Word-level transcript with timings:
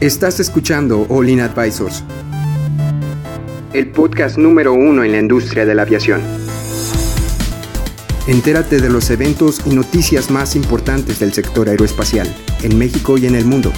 Estás 0.00 0.40
escuchando 0.40 1.04
All 1.10 1.28
In 1.28 1.42
Advisors, 1.42 2.02
el 3.74 3.90
podcast 3.90 4.38
número 4.38 4.72
uno 4.72 5.04
en 5.04 5.12
la 5.12 5.18
industria 5.18 5.66
de 5.66 5.74
la 5.74 5.82
aviación. 5.82 6.22
Entérate 8.26 8.80
de 8.80 8.88
los 8.88 9.10
eventos 9.10 9.60
y 9.66 9.74
noticias 9.74 10.30
más 10.30 10.56
importantes 10.56 11.18
del 11.18 11.34
sector 11.34 11.68
aeroespacial, 11.68 12.34
en 12.62 12.78
México 12.78 13.18
y 13.18 13.26
en 13.26 13.34
el 13.34 13.44
mundo. 13.44 13.70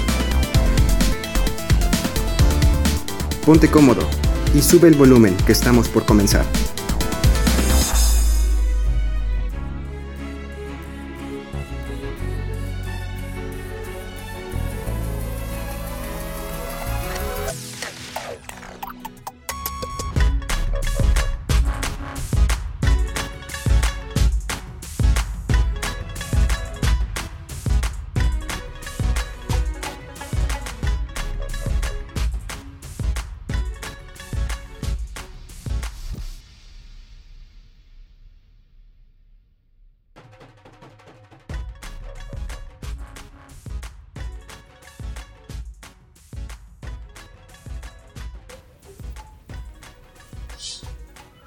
Ponte 3.44 3.66
cómodo 3.66 4.08
y 4.54 4.62
sube 4.62 4.86
el 4.86 4.94
volumen 4.94 5.36
que 5.44 5.50
estamos 5.50 5.88
por 5.88 6.04
comenzar. 6.04 6.44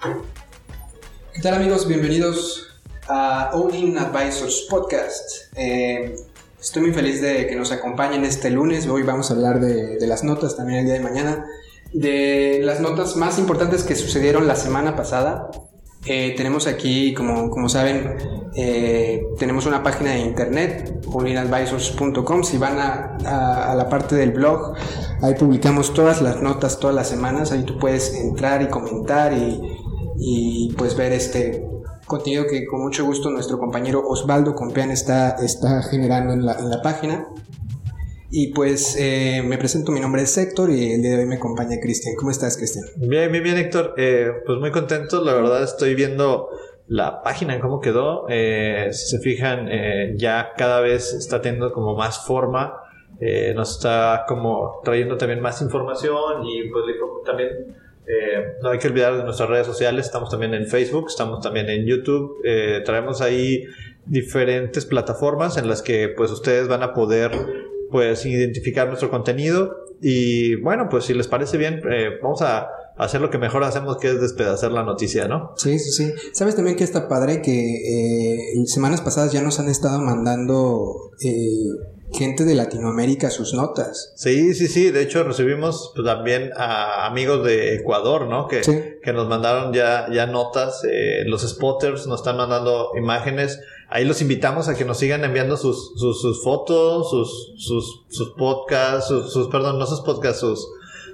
¿Qué 0.01 1.41
tal 1.41 1.55
amigos? 1.55 1.87
Bienvenidos 1.87 2.67
a 3.07 3.51
In 3.73 3.97
Advisors 3.97 4.67
Podcast. 4.69 5.53
Eh, 5.55 6.15
estoy 6.59 6.83
muy 6.83 6.93
feliz 6.93 7.21
de 7.21 7.47
que 7.47 7.55
nos 7.55 7.71
acompañen 7.71 8.23
este 8.23 8.49
lunes. 8.49 8.87
Hoy 8.87 9.03
vamos 9.03 9.31
a 9.31 9.33
hablar 9.33 9.59
de, 9.59 10.05
las 10.05 10.23
notas 10.23 10.55
también 10.55 10.79
el 10.79 10.85
día 10.85 10.93
de 10.95 10.99
mañana. 10.99 11.45
De 11.93 12.59
las 12.63 12.81
notas 12.81 13.15
más 13.15 13.39
importantes 13.39 13.83
que 13.83 13.95
sucedieron 13.95 14.47
la 14.47 14.55
semana 14.55 14.95
pasada. 14.95 15.49
Eh, 16.05 16.35
tenemos 16.37 16.67
aquí, 16.67 17.13
como, 17.15 17.49
como 17.49 17.67
saben, 17.67 18.17
eh, 18.55 19.23
tenemos 19.39 19.65
una 19.65 19.81
página 19.81 20.11
de 20.11 20.19
internet, 20.19 21.05
allinadvisors.com. 21.11 22.43
Si 22.43 22.57
van 22.57 22.79
a, 22.79 23.17
a, 23.25 23.71
a 23.71 23.75
la 23.75 23.89
parte 23.89 24.15
del 24.15 24.31
blog, 24.31 24.75
ahí 25.21 25.33
publicamos 25.33 25.93
todas 25.93 26.21
las 26.21 26.41
notas 26.41 26.79
todas 26.79 26.95
las 26.95 27.09
semanas. 27.09 27.51
Ahí 27.51 27.63
tú 27.63 27.79
puedes 27.79 28.13
entrar 28.13 28.61
y 28.61 28.67
comentar 28.67 29.33
y 29.33 29.84
y 30.17 30.73
pues 30.77 30.95
ver 30.95 31.13
este 31.13 31.65
contenido 32.05 32.45
que 32.47 32.65
con 32.65 32.81
mucho 32.81 33.05
gusto 33.05 33.29
nuestro 33.29 33.57
compañero 33.57 34.03
Osvaldo 34.07 34.53
Compean 34.55 34.91
está, 34.91 35.35
está 35.43 35.81
generando 35.83 36.33
en 36.33 36.45
la, 36.45 36.53
en 36.53 36.69
la 36.69 36.81
página. 36.81 37.27
Y 38.31 38.47
pues 38.53 38.97
eh, 38.99 39.43
me 39.45 39.57
presento, 39.57 39.91
mi 39.91 39.99
nombre 39.99 40.23
es 40.23 40.37
Héctor 40.37 40.69
y 40.69 40.93
el 40.93 41.01
día 41.01 41.11
de 41.11 41.19
hoy 41.19 41.25
me 41.25 41.35
acompaña 41.35 41.77
Cristian. 41.81 42.15
¿Cómo 42.15 42.31
estás, 42.31 42.57
Cristian? 42.57 42.85
Bien, 42.97 43.31
bien, 43.31 43.43
bien, 43.43 43.57
Héctor. 43.57 43.93
Eh, 43.97 44.29
pues 44.45 44.59
muy 44.59 44.71
contento, 44.71 45.23
la 45.23 45.33
verdad 45.33 45.63
estoy 45.63 45.95
viendo 45.95 46.49
la 46.87 47.21
página, 47.23 47.59
cómo 47.59 47.79
quedó. 47.79 48.25
Eh, 48.29 48.89
si 48.91 49.17
se 49.17 49.19
fijan, 49.19 49.67
eh, 49.71 50.13
ya 50.17 50.53
cada 50.57 50.81
vez 50.81 51.13
está 51.13 51.41
teniendo 51.41 51.71
como 51.71 51.95
más 51.95 52.25
forma. 52.25 52.73
Eh, 53.19 53.53
nos 53.55 53.75
está 53.75 54.25
como 54.27 54.81
trayendo 54.83 55.17
también 55.17 55.39
más 55.39 55.61
información 55.61 56.45
y 56.45 56.69
pues 56.69 56.83
también 57.25 57.49
eh, 58.07 58.57
no 58.61 58.69
hay 58.69 58.79
que 58.79 58.87
olvidar 58.87 59.17
de 59.17 59.23
nuestras 59.23 59.49
redes 59.49 59.67
sociales, 59.67 60.05
estamos 60.05 60.29
también 60.29 60.53
en 60.53 60.67
Facebook, 60.67 61.05
estamos 61.07 61.41
también 61.41 61.69
en 61.69 61.85
YouTube, 61.85 62.41
eh, 62.43 62.81
traemos 62.85 63.21
ahí 63.21 63.65
diferentes 64.05 64.85
plataformas 64.85 65.57
en 65.57 65.67
las 65.67 65.81
que 65.81 66.09
pues 66.09 66.31
ustedes 66.31 66.67
van 66.67 66.83
a 66.83 66.93
poder 66.93 67.31
pues 67.91 68.25
identificar 68.25 68.87
nuestro 68.87 69.09
contenido 69.09 69.75
y 70.01 70.55
bueno 70.55 70.87
pues 70.89 71.05
si 71.05 71.13
les 71.13 71.27
parece 71.27 71.57
bien 71.57 71.81
eh, 71.89 72.19
vamos 72.21 72.41
a 72.41 72.67
hacer 72.97 73.21
lo 73.21 73.29
que 73.29 73.37
mejor 73.37 73.63
hacemos 73.63 73.97
que 73.97 74.09
es 74.09 74.21
despedazar 74.21 74.71
la 74.71 74.83
noticia, 74.83 75.27
¿no? 75.27 75.51
Sí, 75.57 75.77
sí, 75.79 75.91
sí. 75.91 76.13
Sabes 76.33 76.55
también 76.55 76.77
que 76.77 76.83
está 76.83 77.07
padre 77.07 77.41
que 77.41 77.51
eh, 77.51 78.65
semanas 78.65 79.01
pasadas 79.01 79.31
ya 79.31 79.41
nos 79.41 79.59
han 79.59 79.67
estado 79.67 79.99
mandando 79.99 81.11
eh, 81.21 81.31
gente 82.13 82.45
de 82.45 82.55
Latinoamérica 82.55 83.29
sus 83.29 83.53
notas. 83.53 84.13
Sí, 84.15 84.53
sí, 84.53 84.67
sí. 84.67 84.91
De 84.91 85.01
hecho, 85.01 85.23
recibimos 85.23 85.91
pues, 85.95 86.05
también 86.05 86.51
a 86.55 87.05
amigos 87.05 87.43
de 87.45 87.75
Ecuador, 87.75 88.27
¿no? 88.27 88.47
Que, 88.47 88.63
Sí. 88.63 88.79
que 89.03 89.11
nos 89.13 89.27
mandaron 89.27 89.73
ya, 89.73 90.07
ya 90.11 90.25
notas. 90.25 90.83
eh, 90.89 91.23
los 91.25 91.41
spotters 91.47 92.07
nos 92.07 92.21
están 92.21 92.37
mandando 92.37 92.91
imágenes. 92.97 93.59
Ahí 93.89 94.05
los 94.05 94.21
invitamos 94.21 94.67
a 94.67 94.75
que 94.75 94.85
nos 94.85 94.97
sigan 94.97 95.23
enviando 95.23 95.57
sus, 95.57 95.93
sus, 95.99 96.21
sus 96.21 96.43
fotos, 96.43 97.09
sus, 97.09 97.53
sus, 97.57 98.03
sus 98.09 98.31
podcasts, 98.31 99.07
sus, 99.07 99.31
sus- 99.31 99.47
perdón, 99.49 99.77
no 99.79 99.85
sus 99.85 100.01
podcasts, 100.01 100.39
sus, 100.39 100.67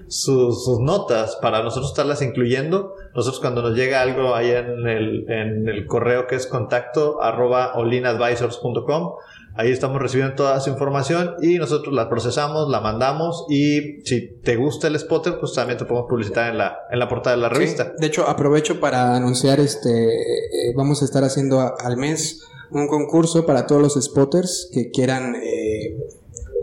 sus, 0.07 0.63
sus 0.65 0.79
notas 0.79 1.35
para 1.41 1.63
nosotros 1.63 1.91
estarlas 1.91 2.21
incluyendo. 2.21 2.93
Nosotros 3.15 3.39
cuando 3.41 3.61
nos 3.61 3.75
llega 3.75 4.01
algo 4.01 4.35
ahí 4.35 4.51
en 4.51 4.87
el, 4.87 5.29
en 5.29 5.67
el 5.67 5.85
correo 5.85 6.27
que 6.27 6.35
es 6.35 6.47
contacto 6.47 7.21
arroba 7.21 7.73
olinadvisors.com, 7.75 9.13
ahí 9.55 9.71
estamos 9.71 10.01
recibiendo 10.01 10.35
toda 10.35 10.57
esa 10.57 10.69
información 10.69 11.35
y 11.41 11.57
nosotros 11.57 11.93
la 11.93 12.09
procesamos, 12.09 12.69
la 12.69 12.79
mandamos 12.81 13.45
y 13.49 14.01
si 14.05 14.27
te 14.43 14.55
gusta 14.55 14.87
el 14.87 14.97
spotter, 14.99 15.37
pues 15.39 15.53
también 15.53 15.77
te 15.77 15.85
podemos 15.85 16.09
publicitar 16.09 16.49
en 16.51 16.57
la, 16.57 16.77
en 16.91 16.99
la 16.99 17.07
portada 17.09 17.35
de 17.35 17.41
la 17.41 17.49
revista. 17.49 17.85
Sí. 17.85 17.91
De 17.99 18.07
hecho, 18.07 18.27
aprovecho 18.27 18.79
para 18.79 19.15
anunciar 19.15 19.59
este 19.59 20.07
eh, 20.09 20.73
vamos 20.75 21.01
a 21.01 21.05
estar 21.05 21.23
haciendo 21.23 21.59
a- 21.59 21.75
al 21.79 21.97
mes 21.97 22.41
un 22.71 22.87
concurso 22.87 23.45
para 23.45 23.67
todos 23.67 23.81
los 23.81 24.01
spotters 24.01 24.69
que 24.73 24.91
quieran 24.91 25.35
eh, 25.35 25.97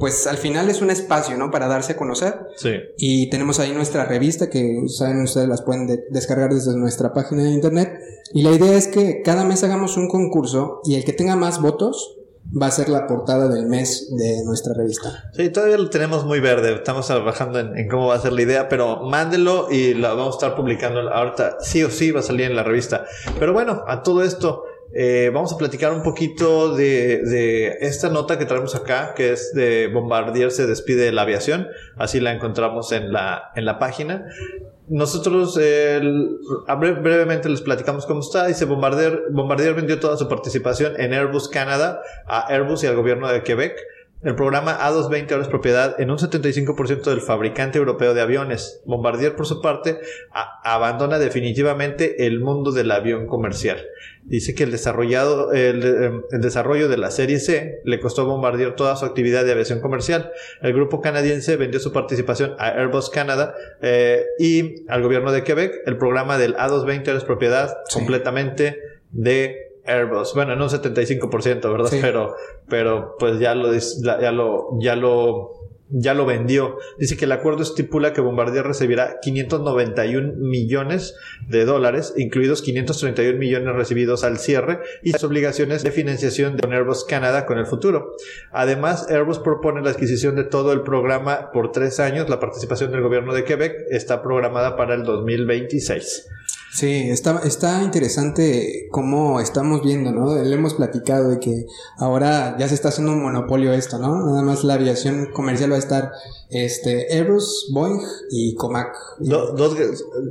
pues 0.01 0.29
al 0.29 0.37
final 0.37 0.71
es 0.71 0.81
un 0.81 0.91
espacio, 0.91 1.37
¿no? 1.37 1.51
Para 1.51 1.67
darse 1.67 1.95
a 1.95 1.97
conocer. 1.97 2.35
Sí. 2.57 2.71
Y 2.99 3.31
tenemos 3.31 3.59
ahí 3.59 3.73
nuestra 3.73 4.05
revista 4.05 4.49
que 4.49 4.83
saben 4.87 5.23
ustedes 5.23 5.49
las 5.49 5.63
pueden 5.63 5.89
de- 5.89 6.05
descargar 6.11 6.55
desde 6.55 6.77
nuestra 6.77 7.13
página 7.13 7.43
de 7.43 7.51
internet. 7.51 7.99
Y 8.33 8.43
la 8.43 8.53
idea 8.53 8.77
es 8.77 8.87
que 8.87 9.23
cada 9.23 9.45
mes 9.45 9.65
hagamos 9.65 9.97
un 9.97 10.09
concurso 10.09 10.81
y 10.85 10.95
el 10.95 11.05
que 11.05 11.13
tenga 11.13 11.35
más 11.35 11.61
votos 11.61 12.15
va 12.51 12.67
a 12.67 12.71
ser 12.71 12.89
la 12.89 13.07
portada 13.07 13.49
del 13.49 13.67
mes 13.67 14.09
de 14.17 14.45
nuestra 14.45 14.75
revista. 14.75 15.31
Sí, 15.33 15.51
todavía 15.51 15.77
lo 15.77 15.91
tenemos 15.91 16.25
muy 16.25 16.41
verde. 16.41 16.75
Estamos 16.75 17.07
trabajando 17.07 17.59
en, 17.59 17.89
cómo 17.89 18.09
va 18.09 18.15
a 18.15 18.21
ser 18.21 18.33
la 18.33 18.43
idea, 18.43 18.69
pero 18.69 19.03
mándelo 19.03 19.69
y 19.71 19.95
la 19.95 20.15
vamos 20.15 20.35
a 20.35 20.39
estar 20.39 20.57
publicando 20.57 21.01
ahorita. 21.01 21.59
Sí 21.61 21.85
o 21.85 21.91
sí 21.91 22.11
va 22.11 22.21
a 22.21 22.23
salir 22.23 22.47
en 22.47 22.57
la 22.57 22.63
revista. 22.63 23.05
Pero 23.39 23.53
bueno, 23.53 23.85
a 23.87 24.03
todo 24.03 24.23
esto, 24.23 24.65
eh, 24.95 25.31
vamos 25.33 25.53
a 25.53 25.59
platicar 25.59 25.93
un 25.93 26.03
poquito 26.03 26.75
de, 26.75 27.77
esta 27.81 28.09
nota 28.09 28.39
que 28.39 28.47
traemos 28.47 28.75
acá, 28.75 29.13
que 29.15 29.33
es 29.33 29.53
de 29.53 29.89
Bombardier 29.89 30.51
se 30.51 30.67
despide 30.67 31.05
de 31.05 31.13
la 31.13 31.23
aviación. 31.23 31.69
Así 31.97 32.21
la 32.21 32.33
encontramos 32.33 32.93
en 32.93 33.13
la 33.13 33.77
página. 33.79 34.27
Nosotros 34.89 35.55
brevemente 35.57 37.49
les 37.49 37.61
platicamos 37.61 38.07
cómo 38.07 38.21
está. 38.21 38.47
Dice 38.47 38.65
Bombardier, 38.65 39.25
Bombardier 39.31 39.75
vendió 39.75 40.01
toda 40.01 40.17
su 40.17 40.29
participación 40.29 40.99
en 40.99 41.13
Airbus 41.13 41.49
Canadá 41.49 42.01
a 42.27 42.47
Airbus 42.53 42.85
y 42.85 42.87
al 42.87 42.97
gobierno 42.97 43.29
de 43.29 43.43
Quebec. 43.43 43.79
El 44.21 44.35
programa 44.35 44.77
A220 44.81 45.31
ahora 45.31 45.43
es 45.45 45.49
propiedad 45.49 46.01
en 46.01 46.11
un 46.11 46.19
75% 46.19 47.03
del 47.05 47.21
fabricante 47.21 47.79
europeo 47.79 48.15
de 48.15 48.21
aviones. 48.21 48.83
Bombardier, 48.85 49.37
por 49.37 49.47
su 49.47 49.63
parte, 49.63 50.01
abandona 50.65 51.21
definitivamente 51.21 52.27
el 52.27 52.41
mundo 52.41 52.73
del 52.73 52.91
avión 52.91 53.29
comercial. 53.29 53.79
Dice 54.25 54.57
que 54.57 54.65
el, 54.65 54.73
desarrollado, 54.73 55.53
el, 55.53 55.85
eh, 55.85 56.11
el 56.33 56.41
desarrollo 56.41 56.89
de 56.89 56.99
la 56.99 57.13
serie 57.13 57.39
C 57.39 57.81
le 57.85 58.01
costó 58.01 58.23
a 58.23 58.25
Bombardier 58.25 58.75
toda 58.75 58.97
su 58.97 59.05
actividad 59.05 59.45
de 59.45 59.53
aviación 59.53 59.81
comercial. 59.81 60.33
El 60.63 60.73
grupo 60.73 61.01
canadiense 61.01 61.57
vendió 61.57 61.79
su 61.79 61.93
participación 61.93 62.57
a 62.59 62.71
Airbus 62.71 63.11
Canada 63.11 63.55
eh, 63.83 64.25
y 64.41 64.85
al 64.91 65.01
gobierno 65.01 65.31
de 65.31 65.45
Quebec. 65.45 65.73
El 65.87 65.97
programa 65.97 66.39
del 66.39 66.57
A220 66.57 67.07
ahora 67.07 67.19
es 67.19 67.25
propiedad 67.25 67.77
Sí. 67.87 67.99
completamente 68.01 68.81
de 69.13 69.68
Airbus. 69.89 70.35
Bueno, 70.35 70.53
en 70.53 70.63
un 70.63 70.69
75%, 70.69 71.73
¿verdad? 71.73 71.91
Sí. 71.91 71.99
Pero, 72.01 72.35
pero 72.69 73.17
pues 73.19 73.39
ya 73.41 73.55
lo, 73.55 73.73
ya 73.73 74.33
lo, 74.33 74.79
ya 74.81 74.97
lo, 74.97 75.59
ya 75.91 76.15
lo 76.15 76.27
vendió. 76.27 76.79
Dice 76.99 77.17
que 77.17 77.25
el 77.25 77.33
acuerdo 77.33 77.63
estipula 77.63 78.13
que 78.13 78.21
Bombardier 78.21 78.65
recibirá 78.65 79.19
591 79.21 80.35
millones 80.37 81.17
de 81.49 81.65
dólares, 81.65 82.15
incluidos 82.17 82.63
531 82.63 83.39
millones 83.39 83.75
recibidos 83.75 84.25
al 84.25 84.39
cierre 84.39 84.81
y 85.03 85.13
las 85.13 85.25
obligaciones 85.25 85.83
de 85.83 85.91
financiación 85.91 86.57
de 86.57 86.69
Airbus 86.69 87.05
Canadá 87.05 87.47
con 87.47 87.59
el 87.59 87.67
futuro. 87.67 88.15
Además, 88.53 89.09
Airbus 89.11 89.39
propone 89.39 89.83
la 89.83 89.91
adquisición 89.91 90.37
de 90.37 90.45
todo 90.45 90.73
el 90.73 90.83
programa 90.83 91.51
por 91.53 91.73
tres 91.73 92.01
años. 92.01 92.29
La 92.29 92.41
participación 92.41 92.93
del 92.93 93.03
gobierno 93.03 93.33
de 93.33 93.45
Quebec 93.45 93.87
está 93.91 94.23
programada 94.23 94.77
para 94.77 94.95
el 94.95 95.05
2026. 95.05 96.29
Sí, 96.71 97.09
está, 97.09 97.41
está 97.45 97.83
interesante 97.83 98.89
cómo 98.91 99.41
estamos 99.41 99.83
viendo, 99.83 100.13
¿no? 100.13 100.43
Le 100.43 100.55
hemos 100.55 100.75
platicado 100.75 101.31
de 101.31 101.41
que 101.41 101.65
ahora 101.97 102.57
ya 102.59 102.69
se 102.69 102.75
está 102.75 102.89
haciendo 102.89 103.13
un 103.13 103.23
monopolio 103.23 103.73
esto, 103.73 103.99
¿no? 103.99 104.27
Nada 104.27 104.43
más 104.43 104.65
la 104.65 104.75
aviación 104.75 105.29
comercial 105.33 105.73
va 105.73 105.77
a 105.77 105.81
estar 105.81 106.13
este, 106.51 107.13
Airbus, 107.13 107.71
Boeing 107.73 108.01
y 108.31 108.55
Comac. 108.55 108.95
dos 109.19 109.77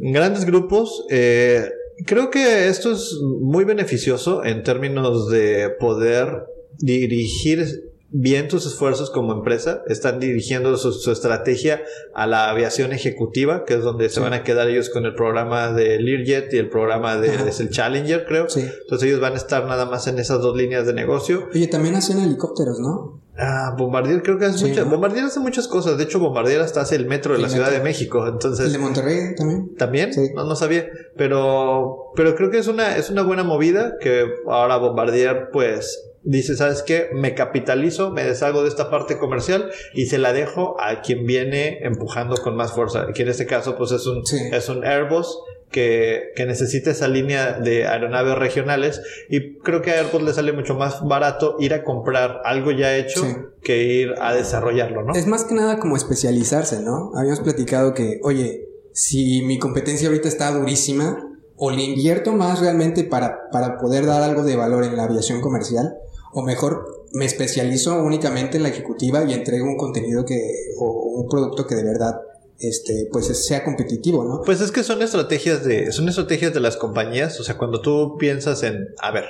grandes 0.02 0.46
grupos. 0.46 1.06
Eh, 1.10 1.70
creo 2.06 2.30
que 2.30 2.68
esto 2.68 2.92
es 2.92 3.20
muy 3.42 3.66
beneficioso 3.66 4.46
en 4.46 4.64
términos 4.64 5.30
de 5.30 5.70
poder 5.80 6.46
dirigir 6.78 7.92
bien 8.10 8.48
tus 8.48 8.66
esfuerzos 8.66 9.10
como 9.10 9.34
empresa, 9.34 9.84
están 9.88 10.20
dirigiendo 10.20 10.78
su, 10.78 11.12
estrategia 11.12 11.82
a 12.14 12.28
la 12.28 12.50
aviación 12.50 12.94
ejecutiva, 12.94 13.66
que 13.66 13.76
es 13.76 13.84
donde 13.84 14.10
se 14.10 14.20
van 14.20 14.34
a 14.34 14.44
quedar 14.44 14.70
ellos 14.70 14.90
con 14.90 15.06
el 15.06 15.14
programa 15.14 15.72
de 15.72 16.00
Learjet 16.00 16.54
y 16.54 16.58
el 16.58 16.70
programa 16.70 17.18
de 17.18 17.36
el 17.60 17.70
Challenger, 17.70 18.26
creo. 18.26 18.50
Sí. 18.50 18.62
Entonces 18.82 19.10
ellos 19.10 19.20
van 19.20 19.34
a 19.34 19.38
estar 19.38 19.66
nada 19.66 19.86
más 19.86 20.08
en 20.08 20.20
esas 20.20 20.42
dos 20.42 20.56
líneas 20.56 20.86
de 20.86 20.94
negocio. 20.94 21.48
Oye, 21.54 21.68
también 21.68 21.96
hacen 21.96 22.20
helicópteros, 22.20 22.80
¿no? 22.80 23.20
Ah, 23.40 23.76
Bombardier 23.78 24.24
creo 24.24 24.40
que 24.40 24.46
hace 24.46 24.68
muchas. 24.68 24.90
Bombardier 24.90 25.26
hace 25.26 25.40
muchas 25.40 25.68
cosas. 25.68 25.98
De 25.98 26.06
hecho, 26.06 26.20
Bombardier 26.20 26.60
hasta 26.62 26.82
hace 26.82 26.96
el 26.96 27.06
metro 27.06 27.34
de 27.34 27.40
la 27.40 27.50
Ciudad 27.50 27.70
de 27.70 27.82
México. 27.82 28.26
Entonces. 28.28 28.66
¿El 28.68 28.74
de 28.74 28.80
Monterrey 28.80 29.36
también? 29.36 29.76
¿También? 29.76 30.12
No, 30.34 30.46
no 30.46 30.56
sabía. 30.56 30.88
Pero, 31.16 32.12
pero 32.16 32.36
creo 32.36 32.50
que 32.50 32.58
es 32.58 32.68
una, 32.68 32.98
es 32.98 33.12
una 33.12 33.22
buena 33.22 33.44
movida 33.44 33.94
que 34.02 34.26
ahora 34.48 34.78
Bombardier, 34.78 35.50
pues, 35.54 36.04
dice, 36.28 36.56
¿sabes 36.56 36.84
qué? 36.84 37.10
Me 37.14 37.34
capitalizo, 37.34 38.12
me 38.12 38.24
deshago 38.24 38.62
de 38.62 38.70
esta 38.70 38.90
parte 38.90 39.18
comercial 39.18 39.72
y 39.94 40.08
se 40.08 40.18
la 40.18 40.34
dejo 40.34 40.76
a 40.80 41.02
quien 41.02 41.26
viene 41.26 41.80
empujando 41.84 42.36
con 42.38 42.56
más 42.56 42.74
fuerza. 42.74 43.08
Que 43.14 43.24
en 43.24 43.30
este 43.30 43.46
caso, 43.46 43.78
pues 43.78 43.92
es 43.92 44.06
un, 44.06 44.24
es 44.52 44.70
un 44.70 44.86
Airbus 44.86 45.40
que, 45.72 46.32
que, 46.36 46.46
necesita 46.46 46.92
esa 46.92 47.08
línea 47.08 47.54
de 47.54 47.88
aeronaves 47.88 48.38
regionales 48.38 49.02
y 49.30 49.58
creo 49.60 49.82
que 49.82 49.92
a 49.92 50.00
Airbus 50.00 50.22
le 50.22 50.34
sale 50.34 50.52
mucho 50.52 50.76
más 50.76 51.06
barato 51.06 51.56
ir 51.60 51.74
a 51.74 51.84
comprar 51.84 52.42
algo 52.44 52.72
ya 52.72 52.96
hecho 52.96 53.22
que 53.62 53.84
ir 53.84 54.14
a 54.22 54.34
desarrollarlo, 54.34 55.04
¿no? 55.04 55.14
Es 55.14 55.28
más 55.28 55.46
que 55.46 55.56
nada 55.56 55.80
como 55.80 55.96
especializarse, 55.96 56.82
¿no? 56.82 57.12
Habíamos 57.16 57.40
platicado 57.42 57.94
que, 57.94 58.20
oye, 58.24 58.66
si 58.94 59.42
mi 59.44 59.60
competencia 59.60 60.08
ahorita 60.08 60.28
está 60.28 60.52
durísima, 60.52 61.24
o 61.58 61.72
le 61.72 61.84
invierto 61.84 62.34
más 62.34 62.60
realmente 62.60 63.04
para, 63.04 63.50
para 63.52 63.78
poder 63.78 64.06
dar 64.06 64.22
algo 64.22 64.44
de 64.44 64.56
valor 64.56 64.84
en 64.84 64.96
la 64.96 65.06
aviación 65.06 65.42
comercial, 65.42 65.98
o 66.34 66.44
mejor 66.44 67.06
me 67.14 67.26
especializo 67.26 68.02
únicamente 68.04 68.58
en 68.58 68.64
la 68.64 68.70
ejecutiva 68.70 69.24
y 69.24 69.34
entrego 69.34 69.66
un 69.66 69.78
contenido 69.78 70.26
que 70.26 70.40
o 70.80 71.22
un 71.22 71.30
producto 71.30 71.66
que 71.66 71.76
de 71.76 71.84
verdad 71.84 72.22
este 72.60 73.08
pues 73.12 73.28
sea 73.46 73.64
competitivo, 73.64 74.24
¿no? 74.26 74.42
Pues 74.44 74.62
es 74.62 74.72
que 74.72 74.84
son 74.84 75.02
estrategias 75.02 75.64
de 75.64 75.92
son 75.92 76.10
estrategias 76.10 76.54
de 76.54 76.60
las 76.60 76.78
compañías, 76.78 77.40
o 77.40 77.44
sea, 77.44 77.58
cuando 77.58 77.82
tú 77.82 78.18
piensas 78.18 78.64
en, 78.64 78.90
a 79.00 79.12
ver, 79.12 79.26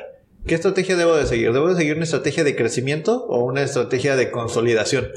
¿qué 0.46 0.56
estrategia 0.56 0.96
debo 0.96 1.16
de 1.16 1.26
seguir? 1.26 1.52
¿Debo 1.52 1.70
de 1.70 1.76
seguir 1.76 1.96
una 1.96 2.06
estrategia 2.06 2.44
de 2.44 2.56
crecimiento 2.56 3.26
o 3.28 3.44
una 3.44 3.64
estrategia 3.64 4.16
de 4.16 4.32
consolidación? 4.32 5.10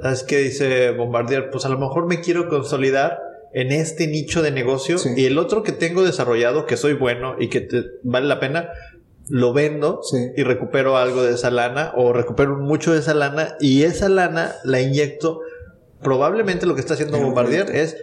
¿Sabes 0.00 0.22
qué 0.22 0.38
dice 0.38 0.92
Bombardier? 0.92 1.50
Pues 1.50 1.64
a 1.64 1.68
lo 1.68 1.78
mejor 1.78 2.06
me 2.06 2.20
quiero 2.20 2.48
consolidar 2.48 3.18
en 3.52 3.72
este 3.72 4.06
nicho 4.06 4.42
de 4.42 4.50
negocio 4.50 4.96
y 5.16 5.24
el 5.24 5.38
otro 5.38 5.62
que 5.62 5.72
tengo 5.72 6.04
desarrollado, 6.04 6.66
que 6.66 6.76
soy 6.76 6.92
bueno 6.92 7.36
y 7.38 7.48
que 7.48 7.62
te 7.62 7.84
vale 8.02 8.26
la 8.26 8.38
pena, 8.38 8.68
lo 9.28 9.52
vendo 9.52 10.00
y 10.36 10.42
recupero 10.42 10.96
algo 10.96 11.22
de 11.22 11.34
esa 11.34 11.50
lana 11.50 11.92
o 11.96 12.12
recupero 12.12 12.56
mucho 12.56 12.92
de 12.92 13.00
esa 13.00 13.14
lana 13.14 13.56
y 13.60 13.82
esa 13.82 14.08
lana 14.08 14.54
la 14.64 14.80
inyecto. 14.80 15.40
Probablemente 16.02 16.66
lo 16.66 16.74
que 16.74 16.80
está 16.80 16.94
haciendo 16.94 17.18
Bombardier 17.18 17.74
es 17.74 17.96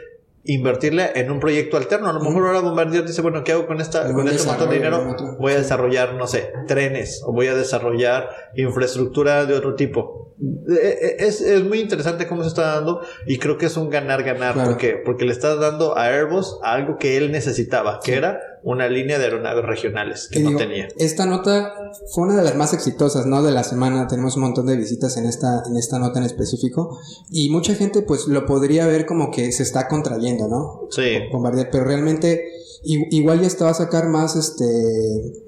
invertirle 0.46 1.12
en 1.16 1.31
un 1.31 1.40
proyecto 1.40 1.78
alterno. 1.78 2.10
A 2.10 2.14
lo 2.14 2.20
mejor 2.20 2.48
ahora 2.48 2.60
Bombardier 2.60 3.06
dice, 3.06 3.22
bueno, 3.22 3.44
¿qué 3.44 3.54
hago 3.54 3.66
con 3.66 3.80
esta 3.80 4.12
con 4.12 4.28
este 4.28 4.48
montón 4.48 4.70
de 4.70 4.75
dinero? 4.75 5.16
Voy 5.40 5.54
a 5.54 5.58
desarrollar, 5.58 6.16
no 6.16 6.28
sé, 6.28 6.52
trenes 6.68 7.22
o 7.26 7.31
voy 7.31 7.48
a 7.48 7.56
desarrollar 7.56 8.30
infraestructura 8.56 9.46
de 9.46 9.54
otro 9.54 9.76
tipo. 9.76 10.36
Eh, 10.69 11.00
eh, 11.02 11.16
es, 11.19 11.40
es 11.42 11.64
muy 11.64 11.80
interesante 11.80 12.28
cómo 12.28 12.42
se 12.42 12.50
está 12.50 12.74
dando 12.74 13.02
y 13.26 13.38
creo 13.38 13.58
que 13.58 13.68
es 13.68 13.78
un 13.78 13.90
ganar-ganar 13.90 14.56
porque, 14.66 15.02
porque 15.06 15.26
le 15.26 15.31
estás 15.31 15.60
dando 15.60 15.98
a 15.98 16.08
Airbus 16.08 16.60
algo 16.64 16.98
que 16.98 17.16
él 17.16 17.31
necesitaba, 17.31 18.00
que 18.04 18.16
era 18.16 18.42
una 18.63 18.88
línea 18.88 19.19
de 19.19 19.25
aeronaves 19.25 19.65
regionales 19.65 20.30
que 20.31 20.39
no 20.39 20.56
tenía. 20.56 20.88
Esta 20.98 21.25
nota 21.25 21.74
fue 22.13 22.25
una 22.25 22.36
de 22.36 22.44
las 22.44 22.56
más 22.56 22.74
exitosas, 22.74 23.25
¿no? 23.25 23.44
De 23.44 23.51
la 23.51 23.63
semana. 23.63 24.07
Tenemos 24.07 24.36
un 24.36 24.44
montón 24.44 24.65
de 24.68 24.77
visitas 24.77 25.18
en 25.18 25.25
esta, 25.25 25.63
en 25.68 25.75
esta 25.77 26.00
nota 26.00 26.19
en 26.19 26.25
específico. 26.25 27.00
Y 27.30 27.50
mucha 27.50 27.75
gente, 27.75 28.01
pues, 28.01 28.27
lo 28.27 28.45
podría 28.45 28.88
ver 28.88 29.06
como 29.06 29.31
que 29.31 29.51
se 29.51 29.63
está 29.63 29.88
contrayendo, 29.88 30.48
¿no? 30.48 30.88
Sí. 30.89 31.19
Bombardier, 31.31 31.69
pero 31.71 31.83
realmente 31.83 32.62
igual 32.83 33.41
ya 33.41 33.47
estaba 33.47 33.71
a 33.71 33.74
sacar 33.74 34.09
más 34.09 34.35
este 34.35 34.65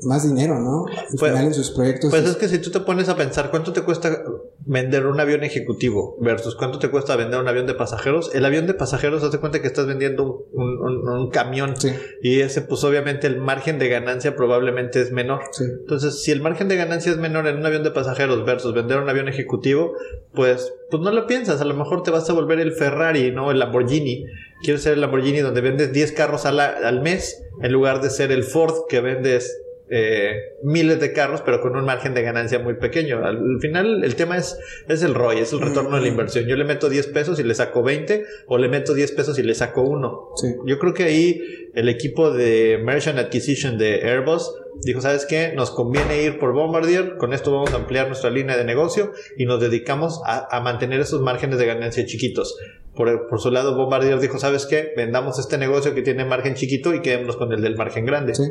más 0.04 0.28
dinero, 0.28 0.60
¿no? 0.60 0.86
Al 0.88 1.06
pues, 1.18 1.32
final 1.32 1.46
en 1.48 1.54
sus 1.54 1.72
proyectos. 1.72 2.10
Pues 2.10 2.26
es 2.26 2.36
que 2.38 2.48
si 2.48 2.60
tú 2.60 2.72
te 2.72 2.80
pones 2.80 3.10
a 3.10 3.16
pensar 3.16 3.52
cuánto 3.52 3.74
te 3.74 3.82
cuesta 3.82 4.24
vender 4.66 5.06
un 5.06 5.20
avión 5.20 5.44
ejecutivo 5.44 6.18
versus 6.22 6.56
cuánto 6.56 6.80
te 6.80 6.90
cuesta 6.90 7.16
vender 7.16 7.40
un 7.40 7.48
avión 7.48 7.68
de 7.68 7.76
pasajeros, 7.76 8.34
el 8.34 8.46
avión 8.46 8.68
de 8.68 8.74
pasajeros 8.74 9.24
hace 9.24 9.40
cuenta 9.40 9.62
que 9.62 9.68
estás 9.68 9.86
vendiendo 9.86 10.48
un, 10.54 11.30
camión 11.32 11.74
y 12.22 12.40
ese 12.42 12.62
pues 12.62 12.84
obviamente 12.84 13.28
el 13.28 13.40
margen 13.40 13.80
de 13.80 13.90
ganancia 13.90 14.36
probablemente 14.36 15.02
es 15.02 15.12
menor. 15.12 15.42
Entonces, 15.60 16.22
si 16.24 16.32
el 16.32 16.42
margen 16.42 16.68
de 16.68 16.76
ganancia 16.76 17.12
es 17.12 17.18
menor 17.18 17.48
en 17.48 17.58
un 17.58 17.66
avión 17.66 17.84
de 17.84 17.92
pasajeros 17.92 18.46
versus 18.46 18.74
vender 18.74 19.00
un 19.00 19.10
avión 19.10 19.28
ejecutivo, 19.28 19.94
pues 20.34 20.72
pues 20.90 21.02
no 21.02 21.12
lo 21.12 21.28
piensas, 21.28 21.62
a 21.62 21.66
lo 21.66 21.74
mejor 21.74 22.04
te 22.04 22.12
vas 22.12 22.30
a 22.30 22.34
volver 22.34 22.60
el 22.60 22.72
Ferrari, 22.72 23.32
¿no? 23.32 23.52
El 23.52 23.60
Lamborghini. 23.60 24.26
Quieres 24.62 24.84
ser 24.84 24.94
el 24.94 25.02
Lamborghini 25.02 25.40
donde 25.40 25.62
vendes 25.62 25.92
10 25.92 26.12
carros 26.14 26.46
al, 26.46 26.60
al 26.60 27.02
mes 27.02 27.44
en 27.62 27.72
lugar 27.72 28.02
de 28.02 28.10
ser 28.10 28.32
el 28.32 28.44
Ford 28.44 28.88
que 28.90 29.00
vendes 29.02 29.62
eh, 29.88 30.56
miles 30.64 31.00
de 31.00 31.14
carros, 31.14 31.42
pero 31.42 31.62
con 31.62 31.76
un 31.76 31.86
margen 31.86 32.16
de 32.16 32.24
ganancia 32.24 32.58
muy 32.58 32.74
pequeño. 32.74 33.24
Al, 33.24 33.60
final, 33.60 34.04
el 34.04 34.16
tema 34.16 34.36
es, 34.36 34.58
es 34.88 35.04
el 35.04 35.14
ROI, 35.14 35.40
es 35.40 35.54
el 35.54 35.62
retorno 35.62 35.96
de 35.96 36.02
la 36.02 36.08
inversión. 36.08 36.46
Yo 36.46 36.56
le 36.56 36.66
meto 36.66 36.90
10 36.90 37.08
pesos 37.08 37.40
y 37.40 37.44
le 37.44 37.54
saco 37.54 37.84
20, 37.84 38.26
o 38.48 38.58
le 38.58 38.68
meto 38.68 38.96
10 38.96 39.12
pesos 39.12 39.38
y 39.38 39.44
le 39.44 39.54
saco 39.54 39.84
1. 39.84 40.30
Yo 40.66 40.80
creo 40.80 40.94
que 40.96 41.04
ahí 41.04 41.70
el 41.76 41.88
equipo 41.88 42.32
de 42.32 42.80
Merchant 42.84 43.20
Acquisition 43.20 43.78
de 43.78 44.10
Airbus 44.10 44.52
dijo, 44.82 45.02
¿sabes 45.02 45.26
qué? 45.26 45.54
Nos 45.56 45.72
conviene 45.72 46.24
ir 46.24 46.40
por 46.40 46.54
Bombardier, 46.54 47.18
con 47.18 47.34
esto 47.34 47.52
vamos 47.52 47.72
a 47.74 47.76
ampliar 47.76 48.08
nuestra 48.08 48.30
línea 48.30 48.58
de 48.58 48.64
negocio 48.64 49.12
y 49.38 49.46
nos 49.46 49.60
dedicamos 49.60 50.22
a, 50.26 50.60
mantener 50.62 51.00
esos 51.00 51.22
márgenes 51.22 51.60
de 51.60 51.66
ganancia 51.68 52.06
chiquitos. 52.06 52.58
Por, 52.96 53.28
por, 53.28 53.40
su 53.40 53.52
lado, 53.52 53.76
Bombardier 53.76 54.20
dijo, 54.20 54.40
¿sabes 54.40 54.66
qué? 54.66 54.94
Vendamos 54.96 55.38
este 55.40 55.58
negocio 55.58 55.94
que 55.94 56.02
tiene 56.02 56.26
margen 56.26 56.56
chiquito 56.56 56.94
y 56.94 57.02
quedémonos 57.02 57.38
con 57.38 57.52
el 57.52 57.62
del 57.62 57.76
margen 57.76 58.06
grande. 58.06 58.36
Sí. 58.36 58.44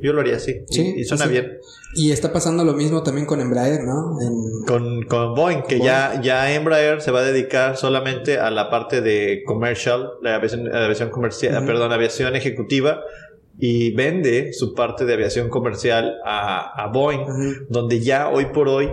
Yo 0.00 0.12
lo 0.12 0.20
haría 0.20 0.36
así. 0.36 0.64
Sí, 0.68 0.94
y, 0.98 1.04
suena 1.04 1.26
bien. 1.26 1.60
Y 1.94 2.10
está 2.10 2.32
pasando 2.32 2.64
lo 2.64 2.74
mismo 2.74 3.02
también 3.02 3.26
con 3.26 3.40
Embraer, 3.40 3.84
¿no? 3.84 4.18
Con, 4.66 5.04
con, 5.04 5.34
Boeing, 5.34 5.62
que 5.62 5.78
ya, 5.78 6.20
ya 6.20 6.52
Embraer 6.52 7.00
se 7.00 7.10
va 7.10 7.20
a 7.20 7.24
dedicar 7.24 7.76
solamente 7.76 8.38
a 8.38 8.50
la 8.50 8.68
parte 8.68 9.00
de 9.00 9.42
commercial, 9.46 10.10
la 10.20 10.34
aviación, 10.34 11.10
comercial, 11.10 11.64
perdón, 11.64 11.92
aviación 11.92 12.36
ejecutiva, 12.36 13.00
y 13.58 13.94
vende 13.94 14.52
su 14.52 14.74
parte 14.74 15.04
de 15.06 15.14
aviación 15.14 15.48
comercial 15.48 16.16
a, 16.24 16.84
a 16.84 16.88
Boeing, 16.88 17.66
donde 17.70 18.00
ya 18.00 18.28
hoy 18.28 18.46
por 18.46 18.68
hoy 18.68 18.90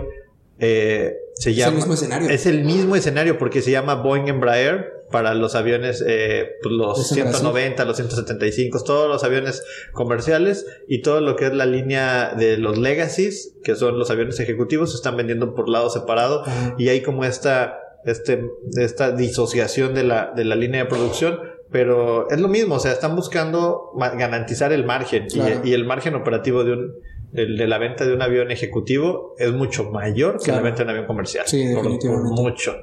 eh, 0.58 1.16
se 1.34 1.54
llama... 1.54 1.70
Es 1.70 1.72
el 1.72 1.76
mismo 1.76 1.94
escenario. 1.94 2.30
Es 2.30 2.46
el 2.46 2.64
mismo 2.64 2.96
escenario 2.96 3.38
porque 3.38 3.62
se 3.62 3.70
llama 3.70 3.96
Boeing 3.96 4.28
Embraer 4.28 5.02
para 5.12 5.34
los 5.34 5.54
aviones, 5.54 6.02
eh, 6.04 6.56
pues, 6.62 6.74
los 6.74 7.08
190, 7.08 7.84
los 7.84 7.96
175, 7.96 8.82
todos 8.82 9.08
los 9.08 9.22
aviones 9.22 9.62
comerciales 9.92 10.66
y 10.88 11.02
todo 11.02 11.20
lo 11.20 11.36
que 11.36 11.46
es 11.46 11.54
la 11.54 11.66
línea 11.66 12.34
de 12.34 12.56
los 12.56 12.78
legacies, 12.78 13.54
que 13.62 13.76
son 13.76 13.98
los 13.98 14.10
aviones 14.10 14.40
ejecutivos, 14.40 14.90
se 14.90 14.96
están 14.96 15.16
vendiendo 15.16 15.54
por 15.54 15.68
lado 15.68 15.90
separado 15.90 16.42
y 16.78 16.88
hay 16.88 17.02
como 17.02 17.24
esta, 17.24 17.78
este, 18.04 18.44
esta 18.76 19.12
disociación 19.12 19.94
de 19.94 20.02
la, 20.02 20.32
de 20.34 20.44
la 20.44 20.56
línea 20.56 20.82
de 20.84 20.88
producción. 20.88 21.38
Pero 21.70 22.28
es 22.28 22.38
lo 22.38 22.48
mismo, 22.48 22.74
o 22.74 22.78
sea, 22.80 22.92
están 22.92 23.16
buscando 23.16 23.92
garantizar 23.96 24.74
el 24.74 24.84
margen 24.84 25.26
y, 25.64 25.72
el 25.72 25.86
margen 25.86 26.14
operativo 26.14 26.64
de 26.64 26.72
un, 26.72 26.92
de 27.32 27.66
la 27.66 27.78
venta 27.78 28.04
de 28.04 28.14
un 28.14 28.20
avión 28.20 28.50
ejecutivo 28.50 29.34
es 29.38 29.52
mucho 29.52 29.90
mayor 29.90 30.38
que 30.38 30.52
la 30.52 30.60
venta 30.60 30.78
de 30.78 30.84
un 30.84 30.90
avión 30.90 31.06
comercial. 31.06 31.46
Sí, 31.46 31.66
definitivamente. 31.66 32.42
mucho. 32.42 32.76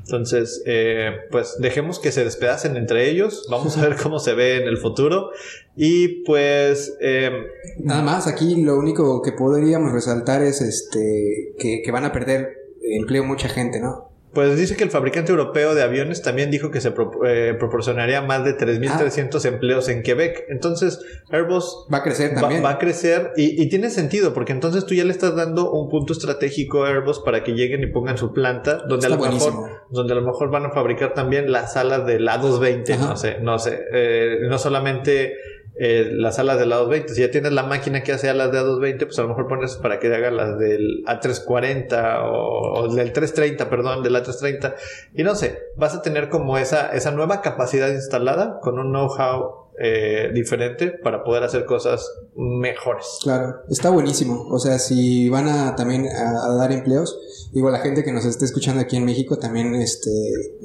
Entonces, 0.00 0.62
eh, 0.66 1.10
pues 1.30 1.56
dejemos 1.58 1.98
que 1.98 2.12
se 2.12 2.24
despedacen 2.24 2.76
entre 2.76 3.08
ellos. 3.08 3.46
Vamos 3.50 3.76
a 3.78 3.82
ver 3.82 3.96
cómo 3.96 4.18
se 4.18 4.34
ve 4.34 4.56
en 4.56 4.68
el 4.68 4.78
futuro. 4.78 5.30
Y 5.76 6.24
pues... 6.24 6.96
Eh, 7.00 7.30
Nada 7.78 8.02
más, 8.02 8.26
aquí 8.26 8.62
lo 8.62 8.76
único 8.76 9.22
que 9.22 9.32
podríamos 9.32 9.92
resaltar 9.92 10.42
es 10.42 10.60
este 10.60 11.54
que, 11.58 11.82
que 11.84 11.90
van 11.90 12.04
a 12.04 12.12
perder 12.12 12.48
empleo 12.82 13.24
mucha 13.24 13.48
gente, 13.48 13.80
¿no? 13.80 14.13
Pues 14.34 14.56
dice 14.56 14.76
que 14.76 14.84
el 14.84 14.90
fabricante 14.90 15.30
europeo 15.30 15.74
de 15.74 15.82
aviones 15.82 16.22
también 16.22 16.50
dijo 16.50 16.70
que 16.70 16.80
se 16.80 16.92
eh, 17.26 17.54
proporcionaría 17.58 18.20
más 18.20 18.44
de 18.44 18.56
3.300 18.56 19.44
ah. 19.44 19.48
empleos 19.48 19.88
en 19.88 20.02
Quebec. 20.02 20.44
Entonces, 20.48 21.00
Airbus 21.30 21.86
va 21.92 21.98
a 21.98 22.02
crecer 22.02 22.34
también. 22.34 22.64
Va, 22.64 22.70
a 22.70 22.78
crecer 22.78 23.32
y, 23.36 23.68
tiene 23.68 23.90
sentido 23.90 24.34
porque 24.34 24.52
entonces 24.52 24.84
tú 24.86 24.94
ya 24.94 25.04
le 25.04 25.12
estás 25.12 25.34
dando 25.36 25.70
un 25.70 25.88
punto 25.88 26.12
estratégico 26.12 26.84
a 26.84 26.88
Airbus 26.88 27.20
para 27.20 27.44
que 27.44 27.52
lleguen 27.52 27.82
y 27.82 27.86
pongan 27.86 28.18
su 28.18 28.32
planta 28.32 28.84
donde, 28.88 29.06
a 29.06 29.10
lo, 29.10 29.18
mejor, 29.18 29.70
donde 29.90 30.12
a 30.12 30.16
lo 30.16 30.22
mejor 30.22 30.50
van 30.50 30.66
a 30.66 30.70
fabricar 30.70 31.14
también 31.14 31.52
las 31.52 31.76
alas 31.76 32.04
del 32.06 32.26
A220. 32.26 32.98
No 32.98 33.16
sé, 33.16 33.38
no 33.40 33.58
sé. 33.58 33.84
Eh, 33.92 34.38
no 34.48 34.58
solamente 34.58 35.34
eh, 35.76 36.08
las 36.12 36.38
alas 36.38 36.58
del 36.58 36.72
A220. 36.72 37.08
Si 37.08 37.20
ya 37.20 37.30
tienes 37.30 37.52
la 37.52 37.64
máquina 37.64 38.02
que 38.02 38.12
hace 38.12 38.28
alas 38.28 38.52
de 38.52 38.60
A220, 38.60 39.06
pues 39.06 39.18
a 39.18 39.22
lo 39.22 39.28
mejor 39.28 39.48
pones 39.48 39.76
para 39.76 39.98
que 39.98 40.14
haga 40.14 40.30
las 40.30 40.58
del 40.58 41.04
A340 41.06 42.22
o, 42.24 42.72
o 42.80 42.94
del 42.94 43.12
330, 43.12 43.68
perdón, 43.68 44.02
del 44.02 44.14
A330. 44.14 44.74
Y 45.14 45.22
no 45.24 45.34
sé, 45.34 45.58
vas 45.76 45.94
a 45.94 46.02
tener 46.02 46.28
como 46.28 46.58
esa, 46.58 46.92
esa 46.92 47.10
nueva 47.10 47.40
capacidad 47.40 47.88
instalada 47.88 48.60
con 48.60 48.78
un 48.78 48.92
know-how 48.92 49.64
eh, 49.76 50.30
diferente 50.32 50.92
para 51.02 51.24
poder 51.24 51.42
hacer 51.42 51.64
cosas 51.64 52.08
mejores. 52.36 53.18
Claro, 53.24 53.56
está 53.68 53.90
buenísimo. 53.90 54.46
O 54.48 54.60
sea, 54.60 54.78
si 54.78 55.28
van 55.28 55.48
a 55.48 55.74
también 55.74 56.06
a, 56.06 56.54
dar 56.54 56.70
empleos, 56.70 57.50
digo, 57.52 57.70
la 57.70 57.80
gente 57.80 58.04
que 58.04 58.12
nos 58.12 58.24
esté 58.24 58.44
escuchando 58.44 58.80
aquí 58.80 58.96
en 58.96 59.04
México 59.04 59.36
también 59.36 59.74
este 59.74 60.10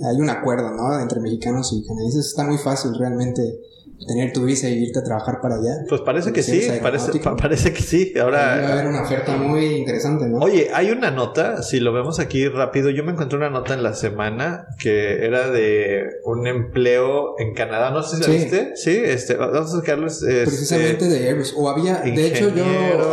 hay 0.08 0.22
un 0.22 0.30
acuerdo, 0.30 0.70
¿no? 0.70 1.00
Entre 1.00 1.20
mexicanos 1.22 1.74
y 1.74 1.84
canadienses. 1.88 2.28
Está 2.28 2.44
muy 2.44 2.60
fácil 2.60 2.92
realmente 3.00 3.42
tener 4.08 4.32
tu 4.34 4.46
visa 4.46 4.70
y 4.70 4.84
irte 4.84 5.00
a 5.00 5.04
trabajar 5.04 5.40
para 5.42 5.56
allá. 5.56 5.72
Pues 5.88 6.02
parece 6.02 6.32
que 6.32 6.42
sí, 6.44 6.62
parece, 6.82 7.74
que 7.74 7.82
sí. 7.82 8.14
Ahí 8.16 8.22
va 8.22 8.22
a 8.22 8.26
Ahora, 8.26 8.74
haber 8.74 8.88
una 8.88 9.02
oferta 9.04 9.36
muy 9.38 9.66
interesante, 9.66 10.28
¿no? 10.28 10.40
Oye, 10.40 10.70
hay 10.74 10.92
una 10.92 11.12
nota, 11.12 11.62
si 11.64 11.80
lo 11.80 11.92
vemos 11.94 12.20
aquí 12.20 12.48
rápido, 12.48 12.90
yo 12.90 13.04
me 13.04 13.12
encontré 13.12 13.38
una 13.38 13.50
nota 13.50 13.74
en 13.74 13.84
la 13.84 13.94
semana 13.94 14.68
que 14.80 15.26
era 15.26 15.50
de 15.50 16.04
un 16.26 16.48
empleo 16.48 17.36
en 17.40 17.54
Canadá, 17.54 17.92
no 17.92 18.04
sé 18.04 18.18
si 18.18 18.22
la 18.22 18.28
Sí. 18.28 18.34
viste, 18.38 18.72
sí, 18.76 19.02
este, 19.04 19.36
vamos 19.36 19.74
a 19.74 19.80
sacarles 19.80 20.22
este, 20.24 20.44
Precisamente 20.46 21.06
de 21.08 21.28
Airbus. 21.30 21.54
O 21.58 21.70
había, 21.70 21.98
de 22.02 22.28
hecho 22.28 22.50
yo 22.56 22.66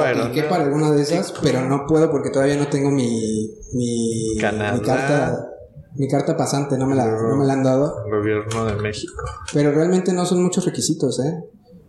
apliqué 0.02 0.42
para 0.44 0.64
alguna 0.64 0.92
de 0.92 1.02
esas, 1.02 1.32
pero 1.42 1.62
no 1.68 1.84
puedo 1.86 2.10
porque 2.10 2.30
todavía 2.30 2.56
no 2.56 2.68
tengo 2.68 2.90
mi, 2.90 3.50
mi, 3.72 4.36
Canadá. 4.40 4.72
mi 4.74 4.80
carta 4.80 5.50
mi 5.96 6.08
carta 6.08 6.36
pasante, 6.36 6.76
no 6.76 6.86
me, 6.86 6.94
la, 6.94 7.06
no 7.06 7.36
me 7.36 7.44
la 7.44 7.54
han 7.54 7.62
dado. 7.62 8.04
gobierno 8.10 8.64
de 8.66 8.74
México. 8.76 9.22
Pero 9.52 9.72
realmente 9.72 10.12
no 10.12 10.26
son 10.26 10.42
muchos 10.42 10.64
requisitos, 10.64 11.18
¿eh? 11.20 11.44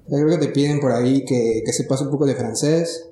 Yo 0.10 0.18
creo 0.18 0.40
que 0.40 0.48
te 0.48 0.54
piden 0.54 0.80
por 0.80 0.92
ahí 0.92 1.26
que, 1.26 1.62
que 1.66 1.74
sepas 1.74 2.02
un 2.02 2.10
poco 2.10 2.26
de 2.26 2.36
francés, 2.36 3.10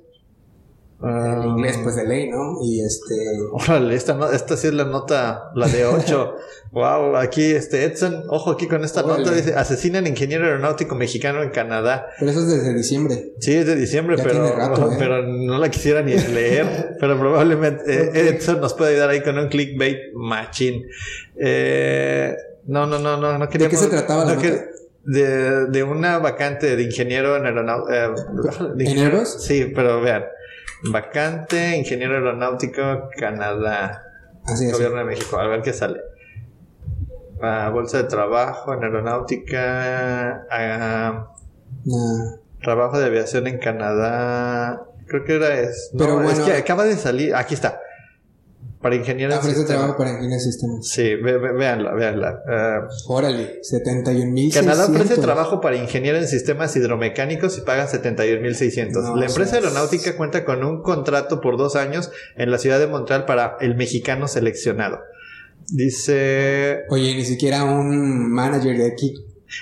el 1.02 1.44
inglés 1.48 1.78
pues 1.82 1.94
de 1.96 2.06
ley, 2.06 2.30
¿no? 2.30 2.58
Y 2.62 2.80
este... 2.80 3.14
Órale, 3.52 3.94
esta, 3.94 4.18
esta 4.32 4.56
sí 4.56 4.68
es 4.68 4.72
la 4.74 4.84
nota, 4.84 5.50
la 5.54 5.68
de 5.68 5.84
8. 5.84 6.34
wow, 6.72 7.16
aquí 7.18 7.42
este 7.52 7.84
Edson, 7.84 8.24
ojo 8.28 8.52
aquí 8.52 8.66
con 8.66 8.82
esta 8.82 9.04
Órale. 9.04 9.24
nota, 9.24 9.36
dice, 9.36 9.54
asesinan 9.54 10.06
ingeniero 10.06 10.46
aeronáutico 10.46 10.94
mexicano 10.94 11.42
en 11.42 11.50
Canadá. 11.50 12.06
Pero 12.18 12.30
eso 12.30 12.40
es 12.40 12.48
desde 12.48 12.72
diciembre. 12.72 13.34
Sí, 13.40 13.54
es 13.54 13.66
de 13.66 13.76
diciembre, 13.76 14.16
Ya 14.16 14.24
pero, 14.24 14.56
rato, 14.56 14.90
¿eh? 14.92 14.96
pero 14.98 15.22
no 15.22 15.58
la 15.58 15.70
quisiera 15.70 16.00
ni 16.00 16.14
leer. 16.14 16.96
pero 17.00 17.18
probablemente 17.18 17.82
eh. 17.86 18.28
Edson 18.30 18.60
nos 18.60 18.72
puede 18.72 18.92
ayudar 18.92 19.10
ahí 19.10 19.20
con 19.22 19.38
un 19.38 19.48
clickbait 19.48 20.14
machín. 20.14 20.86
Eh, 21.38 22.34
no, 22.64 22.86
no, 22.86 22.98
no, 22.98 23.18
no, 23.18 23.36
no 23.38 23.48
queríamos. 23.50 23.78
qué 23.78 23.84
se 23.84 23.90
trataba 23.90 24.24
no 24.24 24.34
nota? 24.34 24.64
de, 25.04 25.66
de 25.66 25.82
una 25.84 26.18
vacante 26.18 26.74
de 26.74 26.82
ingeniero 26.82 27.36
en 27.36 27.46
aeronáutico. 27.46 28.74
¿En 28.78 28.98
Airbus? 28.98 29.42
Sí, 29.42 29.72
pero 29.74 30.00
vean. 30.00 30.24
Vacante, 30.84 31.76
ingeniero 31.76 32.14
aeronáutico, 32.14 33.08
Canadá. 33.18 34.02
Así 34.44 34.66
es. 34.66 34.72
Gobierno 34.72 34.98
de 34.98 35.04
México, 35.04 35.38
a 35.38 35.46
ver 35.48 35.62
qué 35.62 35.72
sale. 35.72 36.00
Ah, 37.42 37.70
bolsa 37.72 37.98
de 37.98 38.04
trabajo 38.04 38.72
en 38.74 38.84
aeronáutica. 38.84 40.46
ah, 40.50 41.32
Nah. 41.84 42.36
trabajo 42.62 42.98
de 42.98 43.06
aviación 43.06 43.46
en 43.46 43.58
Canadá. 43.58 44.82
Creo 45.06 45.24
que 45.24 45.36
era 45.36 45.54
es. 45.60 45.90
No, 45.92 45.98
Pero 46.04 46.20
es 46.22 46.24
bueno- 46.38 46.44
que 46.46 46.52
acaba 46.54 46.84
de 46.84 46.96
salir. 46.96 47.34
Aquí 47.34 47.54
está. 47.54 47.80
Para 48.90 49.50
Ofrece 49.50 49.64
trabajo 49.64 49.96
para 49.96 50.10
ingenieros 50.10 50.44
de 50.44 50.50
sistemas. 50.50 50.88
Sí, 50.88 51.14
ve, 51.16 51.38
ve- 51.38 51.52
véanla, 51.52 51.94
véanla. 51.94 52.42
Ah, 52.48 52.88
Órale, 53.08 53.58
71 53.62 54.30
mil. 54.32 54.52
Canadá 54.52 54.86
ofrece 54.86 55.16
trabajo 55.20 55.60
para 55.60 55.76
ingeniero 55.76 56.18
en 56.18 56.26
sistemas 56.28 56.74
hidromecánicos 56.76 57.58
y 57.58 57.62
pagan 57.62 57.88
71.600. 57.88 58.92
No, 59.02 59.16
la 59.16 59.26
empresa 59.26 59.56
aeronáutica 59.56 60.16
cuenta 60.16 60.44
con 60.44 60.64
un 60.64 60.82
contrato 60.82 61.40
por 61.40 61.56
dos 61.56 61.76
años 61.76 62.10
en 62.36 62.50
la 62.50 62.58
ciudad 62.58 62.78
de 62.78 62.86
Montreal 62.86 63.24
para 63.26 63.56
el 63.60 63.76
mexicano 63.76 64.28
seleccionado. 64.28 64.98
Dice 65.68 66.84
Oye, 66.90 67.14
ni 67.14 67.24
siquiera 67.24 67.64
un 67.64 68.30
manager 68.30 68.76
de 68.76 68.86
aquí. 68.86 69.14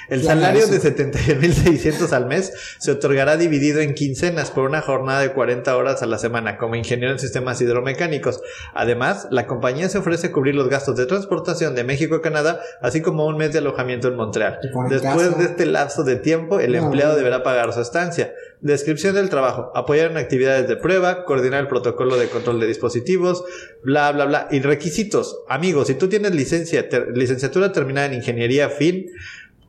El 0.09 0.23
salario 0.23 0.67
de 0.67 0.81
71.600 0.81 2.13
al 2.13 2.27
mes 2.27 2.53
se 2.79 2.91
otorgará 2.91 3.37
dividido 3.37 3.81
en 3.81 3.95
quincenas 3.95 4.51
por 4.51 4.69
una 4.69 4.81
jornada 4.81 5.21
de 5.21 5.33
40 5.33 5.77
horas 5.77 6.03
a 6.03 6.07
la 6.07 6.19
semana 6.19 6.57
como 6.59 6.75
ingeniero 6.75 7.13
en 7.13 7.19
sistemas 7.19 7.61
hidromecánicos. 7.61 8.41
Además, 8.75 9.29
la 9.31 9.47
compañía 9.47 9.89
se 9.89 9.99
ofrece 9.99 10.31
cubrir 10.33 10.55
los 10.55 10.69
gastos 10.69 10.97
de 10.97 11.07
transportación 11.07 11.75
de 11.75 11.85
México 11.85 12.17
a 12.17 12.23
Canadá, 12.23 12.61
así 12.81 13.01
como 13.03 13.27
un 13.27 13.37
mes 13.37 13.53
de 13.53 13.59
alojamiento 13.59 14.09
en 14.09 14.17
Montreal. 14.17 14.59
Después 14.89 15.39
de 15.39 15.45
este 15.45 15.67
lapso 15.67 16.05
de 16.05 16.17
tiempo, 16.17 16.61
el 16.61 16.75
empleado 16.75 17.17
deberá 17.17 17.43
pagar 17.43 17.73
su 17.73 17.81
estancia. 17.81 18.33
Descripción 18.61 19.15
del 19.15 19.29
trabajo. 19.29 19.71
Apoyar 19.75 20.11
en 20.11 20.17
actividades 20.17 20.67
de 20.69 20.77
prueba, 20.77 21.25
coordinar 21.25 21.61
el 21.61 21.69
protocolo 21.69 22.17
de 22.17 22.29
control 22.29 22.61
de 22.61 22.67
dispositivos, 22.67 23.45
bla, 23.83 24.11
bla, 24.13 24.25
bla. 24.25 24.49
Y 24.51 24.61
requisitos. 24.61 25.41
Amigos, 25.49 25.89
si 25.89 25.95
tú 25.95 26.09
tienes 26.09 26.35
licencia, 26.35 26.89
ter- 26.89 27.09
licenciatura 27.15 27.73
terminada 27.73 28.07
en 28.07 28.15
ingeniería 28.15 28.71
fin, 28.71 29.07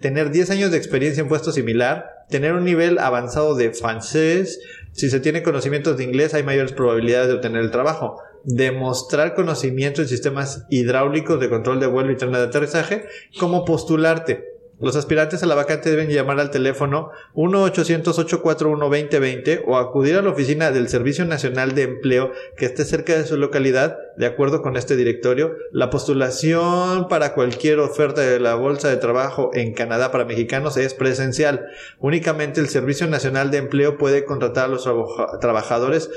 tener 0.05 0.29
10 0.29 0.51
años 0.51 0.69
de 0.69 0.77
experiencia 0.77 1.21
en 1.21 1.27
puesto 1.27 1.51
similar, 1.51 2.25
tener 2.29 2.53
un 2.53 2.63
nivel 2.63 2.99
avanzado 2.99 3.55
de 3.55 3.73
francés, 3.73 4.59
si 4.91 5.09
se 5.09 5.19
tiene 5.19 5.41
conocimientos 5.41 5.97
de 5.97 6.03
inglés 6.03 6.35
hay 6.35 6.43
mayores 6.43 6.73
probabilidades 6.73 7.27
de 7.27 7.33
obtener 7.33 7.63
el 7.63 7.71
trabajo. 7.71 8.21
Demostrar 8.43 9.33
conocimiento 9.33 10.03
en 10.03 10.07
sistemas 10.07 10.67
hidráulicos 10.69 11.39
de 11.39 11.49
control 11.49 11.79
de 11.79 11.87
vuelo 11.87 12.11
y 12.11 12.17
tren 12.17 12.33
de 12.33 12.37
aterrizaje, 12.43 13.05
como 13.39 13.65
postularte. 13.65 14.54
Los 14.79 14.95
aspirantes 14.97 15.41
a 15.41 15.45
la 15.45 15.55
vacante 15.55 15.89
deben 15.89 16.09
llamar 16.09 16.39
al 16.39 16.51
teléfono 16.51 17.11
1-800-841-2020 17.33 19.63
o 19.65 19.77
acudir 19.77 20.17
a 20.17 20.21
la 20.21 20.29
oficina 20.31 20.71
del 20.71 20.89
Servicio 20.89 21.25
Nacional 21.25 21.75
de 21.75 21.83
Empleo 21.83 22.31
que 22.57 22.65
esté 22.65 22.83
cerca 22.83 23.17
de 23.17 23.25
su 23.25 23.37
localidad, 23.37 23.97
de 24.17 24.25
acuerdo 24.25 24.61
con 24.61 24.75
este 24.75 24.95
directorio. 24.95 25.55
La 25.71 25.89
postulación 25.89 27.07
para 27.07 27.33
cualquier 27.33 27.79
oferta 27.79 28.21
de 28.21 28.39
la 28.39 28.55
Bolsa 28.55 28.89
de 28.89 28.97
Trabajo 28.97 29.51
en 29.53 29.73
Canadá 29.73 30.11
para 30.11 30.25
mexicanos 30.25 30.77
es 30.77 30.93
presencial. 30.93 31.67
Únicamente 31.99 32.59
el 32.59 32.69
Servicio 32.69 33.07
Nacional 33.07 33.51
de 33.51 33.57
Empleo 33.59 33.97
puede 33.97 34.25
contratar 34.25 34.65
a 34.65 34.69
los 34.69 34.83
trabaja- 34.83 35.39
trabajadores 35.39 36.09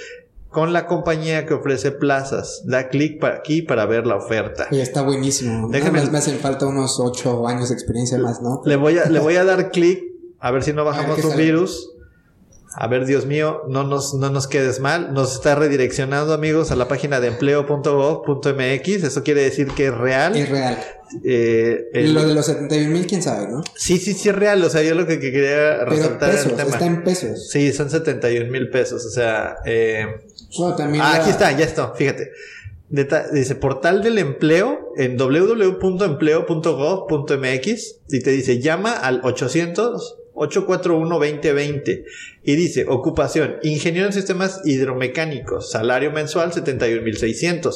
con 0.50 0.72
la 0.72 0.86
compañía 0.86 1.44
que 1.46 1.54
ofrece 1.54 1.90
plazas. 1.92 2.62
Da 2.64 2.88
clic 2.88 3.20
para 3.20 3.36
aquí 3.36 3.62
para 3.62 3.84
ver 3.86 4.06
la 4.06 4.16
oferta. 4.16 4.66
Oye, 4.70 4.82
está 4.82 5.02
buenísimo. 5.02 5.68
Déjame- 5.68 6.00
más 6.00 6.10
me 6.12 6.18
hacen 6.18 6.38
falta 6.38 6.66
unos 6.66 6.98
8 7.00 7.46
años 7.46 7.68
de 7.68 7.74
experiencia 7.74 8.18
más, 8.18 8.40
¿no? 8.42 8.62
Le 8.64 8.76
voy 8.76 8.98
a, 8.98 9.06
le 9.06 9.18
voy 9.20 9.36
a 9.36 9.44
dar 9.44 9.70
clic 9.70 10.02
a 10.40 10.50
ver 10.50 10.62
si 10.62 10.72
no 10.72 10.84
bajamos 10.84 11.22
un 11.24 11.30
sale. 11.30 11.42
virus. 11.44 11.90
A 12.74 12.86
ver, 12.86 13.06
Dios 13.06 13.24
mío, 13.26 13.62
no 13.68 13.82
nos, 13.84 14.14
no 14.14 14.28
nos 14.30 14.46
quedes 14.46 14.78
mal. 14.80 15.12
Nos 15.14 15.34
está 15.34 15.54
redireccionando, 15.54 16.32
amigos, 16.34 16.70
a 16.70 16.76
la 16.76 16.86
página 16.86 17.18
de 17.20 17.28
empleo.gov.mx. 17.28 18.88
Eso 19.04 19.22
quiere 19.24 19.42
decir 19.42 19.68
que 19.68 19.86
es 19.86 19.94
real. 19.94 20.36
Es 20.36 20.48
real. 20.48 20.78
Eh, 21.24 21.86
el- 21.94 22.12
lo 22.14 22.24
de 22.26 22.34
los 22.34 22.44
71 22.46 22.90
mil, 22.92 23.06
quién 23.06 23.22
sabe, 23.22 23.48
¿no? 23.48 23.62
Sí, 23.74 23.98
sí, 23.98 24.12
sí 24.14 24.28
es 24.28 24.34
real. 24.36 24.62
O 24.62 24.68
sea, 24.70 24.82
yo 24.82 24.94
lo 24.94 25.06
que, 25.06 25.18
que 25.18 25.32
quería 25.32 25.78
Pero 25.78 25.90
resaltar 25.90 26.28
era 26.30 26.38
pesos, 26.38 26.52
el 26.52 26.56
tema. 26.58 26.70
está 26.70 26.86
en 26.86 27.02
pesos. 27.02 27.48
Sí, 27.50 27.72
son 27.72 27.90
71 27.90 28.50
mil 28.50 28.68
pesos. 28.70 29.04
O 29.06 29.10
sea, 29.10 29.56
eh, 29.64 30.06
Bueno, 30.58 30.76
también 30.76 31.02
Ah, 31.04 31.12
la- 31.14 31.20
aquí 31.22 31.30
está, 31.30 31.50
ya 31.52 31.64
está, 31.64 31.94
fíjate. 31.94 32.30
Deta- 32.90 33.28
dice 33.30 33.54
portal 33.54 34.02
del 34.02 34.18
empleo 34.18 34.92
en 34.96 35.16
www.empleo.gov.mx 35.16 37.96
y 38.08 38.20
te 38.20 38.30
dice 38.30 38.60
llama 38.60 38.92
al 38.92 39.20
800 39.24 40.16
841 40.38 41.08
2020 41.08 42.04
y 42.42 42.56
dice 42.56 42.86
ocupación 42.88 43.56
ingeniero 43.62 44.06
en 44.06 44.12
sistemas 44.12 44.60
hidromecánicos 44.64 45.70
salario 45.70 46.12
mensual 46.12 46.52
71.600 46.52 47.74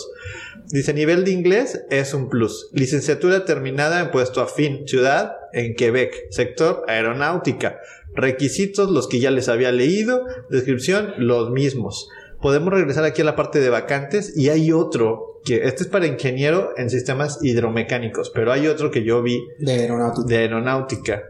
dice 0.73 0.95
nivel 0.95 1.25
de 1.25 1.33
inglés 1.33 1.85
es 1.91 2.15
un 2.15 2.29
plus. 2.29 2.71
Licenciatura 2.73 3.45
terminada 3.45 4.01
en 4.01 4.11
puesto 4.11 4.41
afín 4.41 4.87
ciudad 4.87 5.37
en 5.53 5.75
Quebec 5.75 6.31
sector 6.31 6.85
aeronáutica. 6.89 7.79
Requisitos 8.15 8.91
los 8.91 9.09
que 9.09 9.21
ya 9.21 9.31
les 9.31 9.49
había 9.49 9.73
leído 9.73 10.27
descripción 10.51 11.15
los 11.19 11.51
mismos. 11.51 12.09
Podemos 12.41 12.73
regresar 12.73 13.05
aquí 13.05 13.23
a 13.23 13.27
la 13.27 13.37
parte 13.37 13.61
de 13.61 13.71
vacantes 13.71 14.37
y 14.37 14.49
hay 14.49 14.73
otro 14.73 15.41
que 15.45 15.65
este 15.65 15.85
es 15.85 15.89
para 15.89 16.07
ingeniero 16.07 16.73
en 16.77 16.91
sistemas 16.91 17.39
hidromecánicos, 17.43 18.31
pero 18.31 18.53
hay 18.53 18.67
otro 18.67 18.91
que 18.91 19.05
yo 19.05 19.23
vi 19.23 19.45
de 19.59 19.73
aeronáutica. 19.73 20.27
de 20.27 20.37
aeronáutica. 20.37 21.23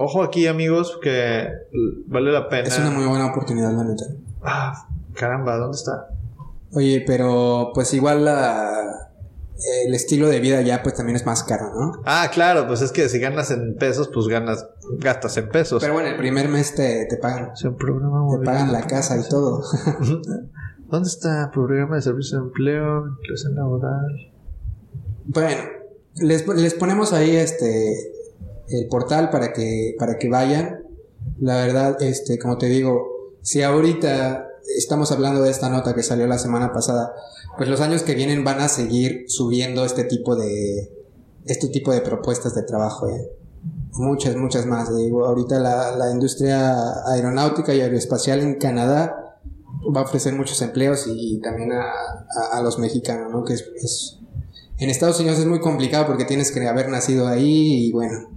Ojo 0.00 0.22
aquí, 0.22 0.46
amigos, 0.46 0.96
que 1.02 1.48
vale 2.06 2.30
la 2.30 2.48
pena. 2.48 2.68
Es 2.68 2.78
una 2.78 2.92
muy 2.92 3.04
buena 3.04 3.26
oportunidad, 3.26 3.72
la 3.72 3.82
neta. 3.82 4.04
Ah, 4.42 4.86
caramba, 5.14 5.56
¿dónde 5.56 5.76
está? 5.76 6.10
Oye, 6.72 7.02
pero 7.04 7.72
pues 7.74 7.92
igual 7.94 8.24
la 8.24 9.10
el 9.84 9.92
estilo 9.92 10.28
de 10.28 10.38
vida 10.38 10.62
ya 10.62 10.84
pues 10.84 10.94
también 10.94 11.16
es 11.16 11.26
más 11.26 11.42
caro, 11.42 11.72
¿no? 11.74 12.00
Ah, 12.04 12.30
claro, 12.32 12.68
pues 12.68 12.80
es 12.80 12.92
que 12.92 13.08
si 13.08 13.18
ganas 13.18 13.50
en 13.50 13.74
pesos, 13.74 14.08
pues 14.14 14.28
ganas, 14.28 14.68
gastas 15.00 15.36
en 15.36 15.48
pesos. 15.48 15.82
Pero 15.82 15.94
bueno, 15.94 16.10
el 16.10 16.16
primer 16.16 16.48
mes 16.48 16.76
te, 16.76 17.06
te 17.06 17.16
pagan. 17.16 17.50
Es 17.52 17.64
un 17.64 17.76
programa 17.76 18.20
Te 18.30 18.36
muy 18.36 18.46
pagan 18.46 18.68
bien. 18.68 18.80
la 18.80 18.86
casa 18.86 19.16
y 19.18 19.28
todo. 19.28 19.64
¿Dónde 20.88 21.08
está? 21.08 21.50
Programa 21.50 21.96
de 21.96 22.02
servicio 22.02 22.38
de 22.38 22.44
empleo, 22.44 23.08
inclusión 23.20 23.56
laboral. 23.56 24.30
Bueno, 25.24 25.60
les, 26.14 26.46
les 26.46 26.74
ponemos 26.74 27.12
ahí 27.12 27.34
este 27.34 28.12
el 28.70 28.86
portal 28.88 29.30
para 29.30 29.52
que 29.52 29.94
para 29.98 30.18
que 30.18 30.28
vayan 30.28 30.82
La 31.40 31.56
verdad, 31.56 32.00
este, 32.02 32.38
como 32.38 32.58
te 32.58 32.66
digo, 32.66 33.36
si 33.42 33.62
ahorita 33.62 34.48
estamos 34.76 35.12
hablando 35.12 35.42
de 35.42 35.50
esta 35.50 35.68
nota 35.68 35.94
que 35.94 36.02
salió 36.02 36.26
la 36.26 36.38
semana 36.38 36.72
pasada, 36.72 37.14
pues 37.56 37.68
los 37.68 37.80
años 37.80 38.02
que 38.02 38.14
vienen 38.14 38.44
van 38.44 38.60
a 38.60 38.68
seguir 38.68 39.24
subiendo 39.28 39.84
este 39.84 40.04
tipo 40.04 40.36
de 40.36 40.92
este 41.46 41.68
tipo 41.68 41.92
de 41.92 42.00
propuestas 42.00 42.54
de 42.54 42.62
trabajo. 42.62 43.08
¿eh? 43.08 43.30
Muchas, 43.92 44.36
muchas 44.36 44.66
más. 44.66 44.94
Digo, 44.94 45.24
ahorita 45.24 45.58
la, 45.58 45.96
la 45.96 46.10
industria 46.10 47.06
aeronáutica 47.06 47.74
y 47.74 47.80
aeroespacial 47.80 48.40
en 48.40 48.56
Canadá 48.56 49.28
va 49.94 50.00
a 50.00 50.04
ofrecer 50.04 50.34
muchos 50.34 50.60
empleos 50.62 51.06
y, 51.06 51.40
también 51.40 51.72
a, 51.72 51.92
a, 52.52 52.62
los 52.62 52.78
mexicanos, 52.78 53.32
¿no? 53.32 53.44
Que 53.44 53.54
es, 53.54 53.64
es, 53.76 54.18
en 54.78 54.90
Estados 54.90 55.18
Unidos 55.20 55.38
es 55.38 55.46
muy 55.46 55.60
complicado 55.60 56.06
porque 56.06 56.24
tienes 56.24 56.52
que 56.52 56.66
haber 56.66 56.88
nacido 56.88 57.26
ahí 57.26 57.86
y 57.86 57.92
bueno, 57.92 58.28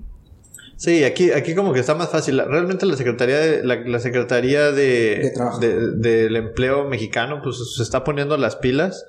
Sí, 0.82 1.04
aquí, 1.04 1.30
aquí 1.30 1.54
como 1.54 1.74
que 1.74 1.80
está 1.80 1.94
más 1.94 2.10
fácil. 2.10 2.40
Realmente 2.44 2.88
la 2.88 2.98
Secretaría 2.98 3.38
de, 3.38 3.64
la, 3.64 4.00
Secretaría 4.00 4.72
de, 4.72 5.32
del 5.98 6.36
Empleo 6.36 6.86
Mexicano 6.86 7.40
pues 7.44 7.76
se 7.76 7.84
está 7.84 8.04
poniendo 8.04 8.36
las 8.36 8.56
pilas. 8.56 9.06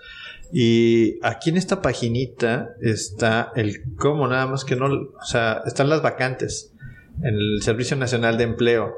Y 0.52 1.18
aquí 1.22 1.48
en 1.48 1.56
esta 1.56 1.80
paginita 1.80 2.74
está 2.82 3.52
el 3.56 3.96
cómo, 3.96 4.28
nada 4.28 4.46
más 4.48 4.66
que 4.66 4.76
no, 4.76 4.84
o 4.84 5.24
sea, 5.24 5.62
están 5.64 5.88
las 5.88 6.02
vacantes 6.02 6.74
en 7.22 7.36
el 7.36 7.62
Servicio 7.62 7.96
Nacional 7.96 8.36
de 8.36 8.44
Empleo. 8.44 8.92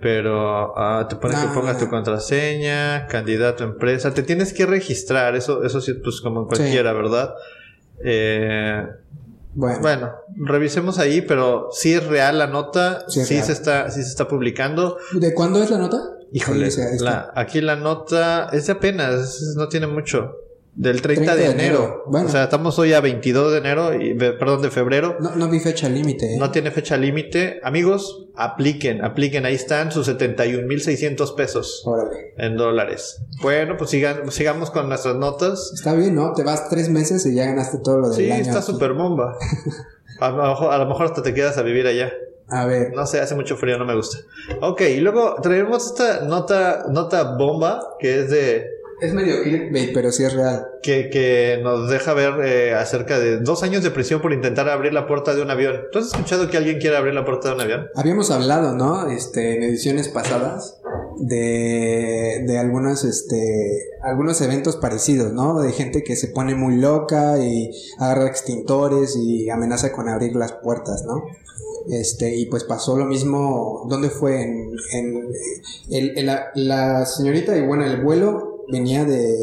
Pero 0.00 0.78
ah, 0.78 1.08
te 1.08 1.16
pone 1.16 1.34
que 1.34 1.52
pongas 1.52 1.80
tu 1.80 1.88
contraseña, 1.88 3.08
candidato, 3.08 3.64
empresa, 3.64 4.14
te 4.14 4.22
tienes 4.22 4.52
que 4.52 4.66
registrar, 4.66 5.34
eso, 5.34 5.64
eso 5.64 5.80
sí, 5.80 5.94
pues 5.94 6.20
como 6.20 6.42
en 6.42 6.46
cualquiera, 6.46 6.92
¿verdad? 6.92 7.34
Eh, 8.04 8.86
bueno. 9.54 10.12
revisemos 10.36 10.98
ahí, 10.98 11.20
pero 11.20 11.68
sí 11.72 11.94
es 11.94 12.06
real 12.06 12.38
la 12.38 12.46
nota, 12.46 13.04
sí, 13.08 13.24
se 13.24 13.52
está, 13.52 13.90
sí 13.90 14.02
se 14.02 14.08
está 14.08 14.28
publicando. 14.28 14.98
¿De 15.12 15.34
cuándo 15.34 15.62
es 15.62 15.70
la 15.70 15.78
nota? 15.78 15.98
Híjole, 16.32 16.68
aquí 17.34 17.60
la 17.60 17.76
nota 17.76 18.48
es 18.52 18.66
de 18.66 18.72
apenas, 18.72 19.40
no 19.56 19.68
tiene 19.68 19.86
mucho. 19.86 20.32
Del 20.76 21.02
30, 21.02 21.36
de, 21.36 21.46
enero. 21.50 22.02
Bueno. 22.08 22.26
O 22.26 22.30
sea, 22.30 22.44
estamos 22.44 22.76
hoy 22.80 22.94
a 22.94 23.00
22 23.00 23.52
de 23.52 23.58
enero, 23.58 23.94
y, 23.94 24.14
perdón, 24.14 24.60
de 24.60 24.70
febrero. 24.70 25.16
No, 25.20 25.36
no 25.36 25.48
vi 25.48 25.60
fecha 25.60 25.88
límite. 25.88 26.34
¿eh? 26.34 26.38
No 26.38 26.50
tiene 26.50 26.72
fecha 26.72 26.96
límite. 26.96 27.60
Amigos, 27.62 28.26
apliquen, 28.34 29.04
apliquen. 29.04 29.46
Ahí 29.46 29.54
están 29.54 29.92
sus 29.92 30.08
71.600 30.08 31.36
pesos 31.36 31.82
Órale. 31.84 32.34
en 32.38 32.56
dólares. 32.56 33.22
Bueno, 33.40 33.76
pues 33.76 33.90
sigan, 33.90 34.32
sigamos 34.32 34.72
con 34.72 34.88
nuestras 34.88 35.14
notas. 35.14 35.70
Está 35.74 35.94
bien, 35.94 36.16
¿no? 36.16 36.32
Te 36.32 36.42
vas 36.42 36.68
tres 36.68 36.88
meses 36.88 37.24
y 37.24 37.36
ya 37.36 37.44
ganaste 37.46 37.78
todo 37.78 37.98
lo 37.98 38.08
del 38.08 38.16
sí, 38.16 38.30
año. 38.32 38.42
Sí, 38.42 38.50
está 38.50 38.60
súper 38.60 38.94
bomba. 38.94 39.38
a, 40.20 40.30
lo 40.30 40.48
mejor, 40.48 40.72
a 40.72 40.78
lo 40.78 40.86
mejor 40.86 41.06
hasta 41.06 41.22
te 41.22 41.34
quedas 41.34 41.56
a 41.56 41.62
vivir 41.62 41.86
allá. 41.86 42.12
A 42.48 42.66
ver. 42.66 42.92
No 42.94 43.06
sé, 43.06 43.20
hace 43.20 43.36
mucho 43.36 43.56
frío, 43.56 43.78
no 43.78 43.84
me 43.84 43.94
gusta. 43.94 44.18
Ok, 44.60 44.80
y 44.82 44.98
luego 44.98 45.36
traemos 45.40 45.86
esta 45.86 46.22
nota, 46.22 46.86
nota 46.90 47.36
bomba 47.36 47.94
que 48.00 48.20
es 48.20 48.30
de 48.30 48.74
es 49.04 49.14
medio 49.14 49.42
clickbait, 49.42 49.92
pero 49.92 50.12
sí 50.12 50.24
es 50.24 50.32
real. 50.32 50.66
Que, 50.82 51.08
que 51.10 51.60
nos 51.62 51.90
deja 51.90 52.14
ver 52.14 52.34
eh, 52.44 52.74
acerca 52.74 53.18
de 53.18 53.38
dos 53.38 53.62
años 53.62 53.82
de 53.82 53.90
prisión 53.90 54.20
por 54.20 54.32
intentar 54.32 54.68
abrir 54.68 54.92
la 54.92 55.06
puerta 55.06 55.34
de 55.34 55.42
un 55.42 55.50
avión. 55.50 55.76
¿Tú 55.92 55.98
has 55.98 56.06
escuchado 56.06 56.48
que 56.48 56.56
alguien 56.56 56.78
quiere 56.78 56.96
abrir 56.96 57.14
la 57.14 57.24
puerta 57.24 57.48
de 57.48 57.54
un 57.54 57.60
avión? 57.60 57.86
Habíamos 57.94 58.30
hablado, 58.30 58.74
¿no? 58.74 59.08
Este, 59.08 59.56
en 59.56 59.62
ediciones 59.62 60.08
pasadas 60.08 60.80
de, 61.18 62.44
de 62.46 62.58
algunos, 62.58 63.04
este, 63.04 63.90
algunos 64.02 64.40
eventos 64.40 64.76
parecidos, 64.76 65.32
¿no? 65.32 65.60
De 65.60 65.72
gente 65.72 66.02
que 66.02 66.16
se 66.16 66.28
pone 66.28 66.54
muy 66.54 66.76
loca 66.76 67.38
y 67.38 67.70
agarra 67.98 68.26
extintores 68.26 69.16
y 69.16 69.50
amenaza 69.50 69.92
con 69.92 70.08
abrir 70.08 70.34
las 70.36 70.52
puertas, 70.52 71.04
¿no? 71.06 71.24
Este, 71.88 72.34
y 72.34 72.46
pues 72.46 72.64
pasó 72.64 72.96
lo 72.96 73.04
mismo, 73.04 73.86
¿dónde 73.88 74.08
fue? 74.08 74.42
En, 74.42 74.70
en, 75.90 76.26
la, 76.26 76.46
la 76.54 77.04
señorita, 77.04 77.56
y 77.56 77.66
bueno, 77.66 77.84
el 77.84 78.02
vuelo 78.02 78.53
venía 78.68 79.04
de... 79.04 79.34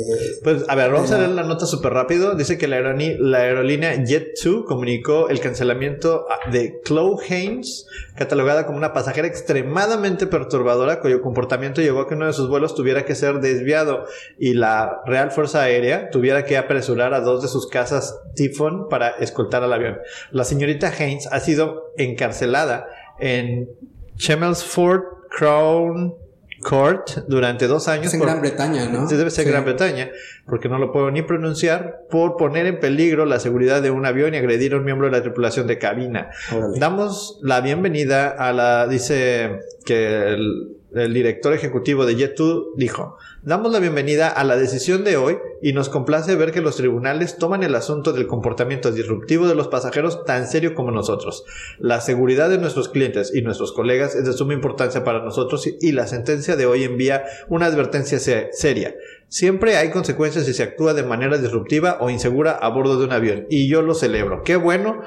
Pues 0.44 0.64
a 0.68 0.76
ver, 0.76 0.92
vamos 0.92 1.12
a 1.12 1.18
leer 1.18 1.30
la 1.32 1.44
nota 1.44 1.66
súper 1.66 1.94
rápido. 1.94 2.36
Dice 2.36 2.58
que 2.58 2.68
la, 2.68 2.78
aerolínea 2.78 3.96
Jet2 3.96 4.66
comunicó 4.66 5.30
el 5.30 5.40
cancelamiento 5.40 6.26
de 6.52 6.82
Chloe 6.86 7.18
Haynes, 7.30 7.88
catalogada 8.16 8.66
como 8.66 8.78
una 8.78 8.94
pasajera 8.94 9.28
extremadamente 9.28 10.28
perturbadora, 10.28 11.00
cuyo 11.00 11.22
comportamiento 11.22 11.82
llevó 11.82 12.02
a 12.02 12.08
que 12.08 12.16
uno 12.16 12.28
de 12.28 12.34
sus 12.34 12.50
vuelos 12.50 12.76
tuviera 12.76 13.06
que 13.06 13.16
ser 13.16 13.40
desviado 13.40 14.06
y 14.38 14.54
la 14.54 15.02
Real 15.06 15.32
Fuerza 15.32 15.62
Aérea 15.62 16.10
tuviera 16.10 16.46
que 16.46 16.58
apresurar 16.58 17.14
a 17.14 17.22
dos 17.22 17.42
de 17.42 17.48
sus 17.48 17.68
casas 17.68 18.20
Typhoon 18.36 18.88
para 18.90 19.10
escoltar 19.10 19.64
al 19.64 19.74
avión. 19.74 19.98
La 20.32 20.44
señorita 20.44 20.92
Haynes 20.98 21.28
ha 21.32 21.40
sido 21.40 21.92
encarcelada 21.98 22.88
en 23.20 23.70
Chelmsford 24.18 25.02
Crown 25.30 26.16
Court 26.62 27.10
durante 27.28 27.68
dos 27.68 27.88
años. 27.88 28.08
Es 28.08 28.14
en 28.14 28.22
Gran 28.22 28.42
Bretaña, 28.42 28.88
¿no? 28.90 29.08
Debe 29.08 29.30
ser 29.30 29.48
Gran 29.48 29.66
Bretaña, 29.66 30.10
porque 30.46 30.70
no 30.70 30.78
lo 30.78 30.92
puedo 30.92 31.12
ni 31.12 31.22
pronunciar, 31.22 32.02
por 32.10 32.38
poner 32.38 32.66
en 32.66 32.80
peligro 32.80 33.26
la 33.26 33.40
seguridad 33.40 33.82
de 33.82 33.92
un 33.92 34.06
avión 34.06 34.34
y 34.34 34.38
agredir 34.38 34.74
a 34.74 34.78
un 34.78 34.86
miembro 34.86 35.08
de 35.08 35.12
la 35.12 35.22
tripulación 35.22 35.68
de 35.68 35.78
cabina. 35.78 36.30
Damos 36.78 37.40
la 37.42 37.62
bienvenida 37.62 38.30
a 38.30 38.54
la, 38.54 38.88
dice 38.88 39.60
que 39.86 40.34
el, 40.34 40.81
el 40.94 41.14
director 41.14 41.54
ejecutivo 41.54 42.06
de 42.06 42.18
Jet2 42.18 42.76
dijo, 42.76 43.18
damos 43.44 43.72
la 43.72 43.80
bienvenida 43.80 44.28
a 44.28 44.44
la 44.44 44.58
decisión 44.58 45.04
de 45.04 45.16
hoy 45.16 45.38
y 45.62 45.74
nos 45.74 45.90
complace 45.90 46.36
ver 46.36 46.52
que 46.52 46.62
los 46.62 46.76
tribunales 46.76 47.38
toman 47.38 47.64
el 47.64 47.76
asunto 47.76 48.12
del 48.12 48.28
comportamiento 48.28 48.92
disruptivo 48.92 49.48
de 49.48 49.56
los 49.56 49.70
pasajeros 49.70 50.26
tan 50.26 50.48
serio 50.48 50.76
como 50.76 50.92
nosotros. 50.92 51.46
La 51.80 52.02
seguridad 52.02 52.50
de 52.50 52.58
nuestros 52.58 52.90
clientes 52.90 53.34
y 53.34 53.42
nuestros 53.42 53.72
colegas 53.72 54.16
es 54.16 54.26
de 54.26 54.34
suma 54.34 54.54
importancia 54.54 55.04
para 55.04 55.24
nosotros 55.24 55.66
y 55.80 55.92
la 55.94 56.08
sentencia 56.08 56.56
de 56.56 56.66
hoy 56.66 56.84
envía 56.84 57.24
una 57.48 57.68
advertencia 57.68 58.20
seria. 58.52 58.96
Siempre 59.30 59.78
hay 59.78 59.92
consecuencias 59.92 60.46
si 60.46 60.54
se 60.54 60.64
actúa 60.64 60.94
de 60.94 61.04
manera 61.04 61.38
disruptiva 61.38 62.00
o 62.02 62.10
insegura 62.10 62.52
a 62.52 62.68
bordo 62.68 63.00
de 63.00 63.06
un 63.06 63.14
avión 63.14 63.48
y 63.50 63.70
yo 63.70 63.82
lo 63.82 63.94
celebro. 63.94 64.44
Qué 64.44 64.58
bueno 64.58 65.02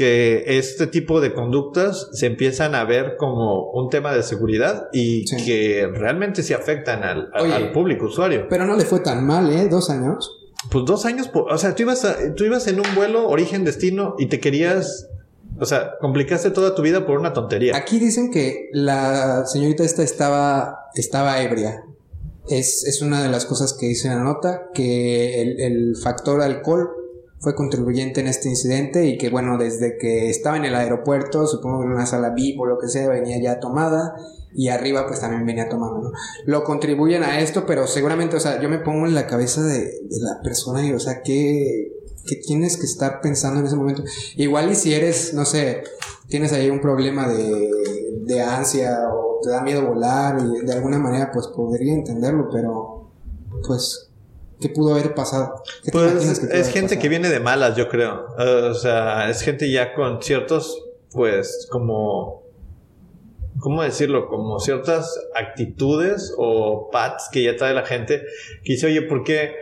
que 0.00 0.44
este 0.46 0.86
tipo 0.86 1.20
de 1.20 1.34
conductas 1.34 2.08
se 2.14 2.24
empiezan 2.24 2.74
a 2.74 2.84
ver 2.84 3.16
como 3.18 3.70
un 3.72 3.90
tema 3.90 4.14
de 4.14 4.22
seguridad 4.22 4.88
y 4.94 5.26
que 5.44 5.86
realmente 5.92 6.42
se 6.42 6.54
afectan 6.54 7.02
al, 7.02 7.70
público 7.74 8.06
usuario. 8.06 8.46
Pero 8.48 8.64
no 8.64 8.78
le 8.78 8.86
fue 8.86 9.00
tan 9.00 9.26
mal, 9.26 9.52
¿eh? 9.52 9.68
Dos 9.68 9.90
años. 9.90 10.38
Pues 10.70 10.86
dos 10.86 11.04
años, 11.04 11.30
o 11.34 11.58
sea, 11.58 11.74
tú 11.74 11.82
ibas, 11.82 12.06
tú 12.34 12.44
ibas 12.44 12.66
en 12.68 12.80
un 12.80 12.94
vuelo 12.94 13.28
origen-destino 13.28 14.14
y 14.18 14.28
te 14.28 14.40
querías, 14.40 15.10
o 15.58 15.66
sea, 15.66 15.98
complicaste 16.00 16.50
toda 16.50 16.74
tu 16.74 16.80
vida 16.80 17.04
por 17.04 17.18
una 17.18 17.34
tontería. 17.34 17.76
Aquí 17.76 17.98
dicen 17.98 18.30
que 18.30 18.70
la 18.72 19.44
señorita 19.44 19.84
esta 19.84 20.02
estaba, 20.02 20.88
estaba 20.94 21.42
ebria. 21.42 21.84
Es, 22.48 22.86
es 22.86 23.02
una 23.02 23.22
de 23.22 23.28
las 23.28 23.44
cosas 23.44 23.74
que 23.74 23.84
dice 23.84 24.08
la 24.08 24.24
nota, 24.24 24.70
que 24.72 25.42
el, 25.42 25.60
el 25.60 25.96
factor 25.98 26.40
alcohol 26.40 26.88
fue 27.40 27.54
contribuyente 27.54 28.20
en 28.20 28.26
este 28.26 28.48
incidente 28.48 29.06
y 29.06 29.16
que 29.16 29.30
bueno, 29.30 29.56
desde 29.56 29.96
que 29.96 30.28
estaba 30.28 30.58
en 30.58 30.66
el 30.66 30.74
aeropuerto, 30.74 31.46
supongo 31.46 31.82
en 31.82 31.92
una 31.92 32.04
sala 32.04 32.30
VIP 32.30 32.60
o 32.60 32.66
lo 32.66 32.78
que 32.78 32.88
sea, 32.88 33.08
venía 33.08 33.40
ya 33.40 33.58
tomada 33.60 34.14
y 34.52 34.68
arriba 34.68 35.06
pues 35.06 35.20
también 35.20 35.46
venía 35.46 35.68
tomando, 35.68 36.00
¿no? 36.02 36.12
Lo 36.44 36.64
contribuyen 36.64 37.22
a 37.22 37.40
esto, 37.40 37.64
pero 37.66 37.86
seguramente, 37.86 38.36
o 38.36 38.40
sea, 38.40 38.60
yo 38.60 38.68
me 38.68 38.78
pongo 38.78 39.06
en 39.06 39.14
la 39.14 39.26
cabeza 39.26 39.62
de, 39.62 39.90
la 40.20 40.42
persona 40.42 40.84
y, 40.84 40.92
o 40.92 41.00
sea, 41.00 41.22
¿qué, 41.22 41.92
¿qué, 42.26 42.36
tienes 42.36 42.76
que 42.76 42.84
estar 42.84 43.22
pensando 43.22 43.60
en 43.60 43.66
ese 43.66 43.76
momento? 43.76 44.02
Igual 44.36 44.70
y 44.70 44.74
si 44.74 44.92
eres, 44.92 45.32
no 45.32 45.46
sé, 45.46 45.84
tienes 46.28 46.52
ahí 46.52 46.68
un 46.68 46.80
problema 46.80 47.26
de, 47.26 47.70
de 48.22 48.42
ansia 48.42 49.08
o 49.14 49.40
te 49.42 49.48
da 49.48 49.62
miedo 49.62 49.86
volar 49.86 50.38
y 50.40 50.66
de 50.66 50.72
alguna 50.72 50.98
manera 50.98 51.30
pues 51.32 51.46
podría 51.46 51.94
entenderlo, 51.94 52.50
pero 52.52 53.08
pues 53.66 54.09
¿Qué 54.60 54.68
pudo 54.68 54.92
haber 54.92 55.14
pasado? 55.14 55.62
Pues 55.90 56.42
es 56.52 56.68
gente 56.68 56.98
que 56.98 57.08
viene 57.08 57.30
de 57.30 57.40
malas, 57.40 57.76
yo 57.76 57.88
creo. 57.88 58.26
o 58.36 58.74
sea, 58.74 59.30
es 59.30 59.40
gente 59.40 59.70
ya 59.70 59.94
con 59.94 60.22
ciertos, 60.22 60.84
pues, 61.12 61.66
como, 61.70 62.42
¿cómo 63.58 63.82
decirlo? 63.82 64.28
Como 64.28 64.60
ciertas 64.60 65.18
actitudes 65.34 66.34
o 66.36 66.90
pads 66.90 67.30
que 67.32 67.42
ya 67.42 67.56
trae 67.56 67.72
la 67.72 67.86
gente 67.86 68.22
que 68.62 68.74
dice, 68.74 68.86
oye, 68.86 69.02
¿por 69.02 69.24
qué? 69.24 69.54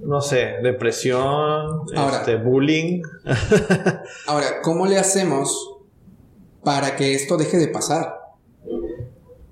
No 0.00 0.20
sé, 0.20 0.56
depresión, 0.62 1.86
este, 1.94 2.36
bullying. 2.36 3.00
ahora, 4.26 4.60
¿cómo 4.62 4.86
le 4.86 4.98
hacemos 4.98 5.78
para 6.62 6.94
que 6.96 7.14
esto 7.14 7.38
deje 7.38 7.56
de 7.56 7.68
pasar? 7.68 8.20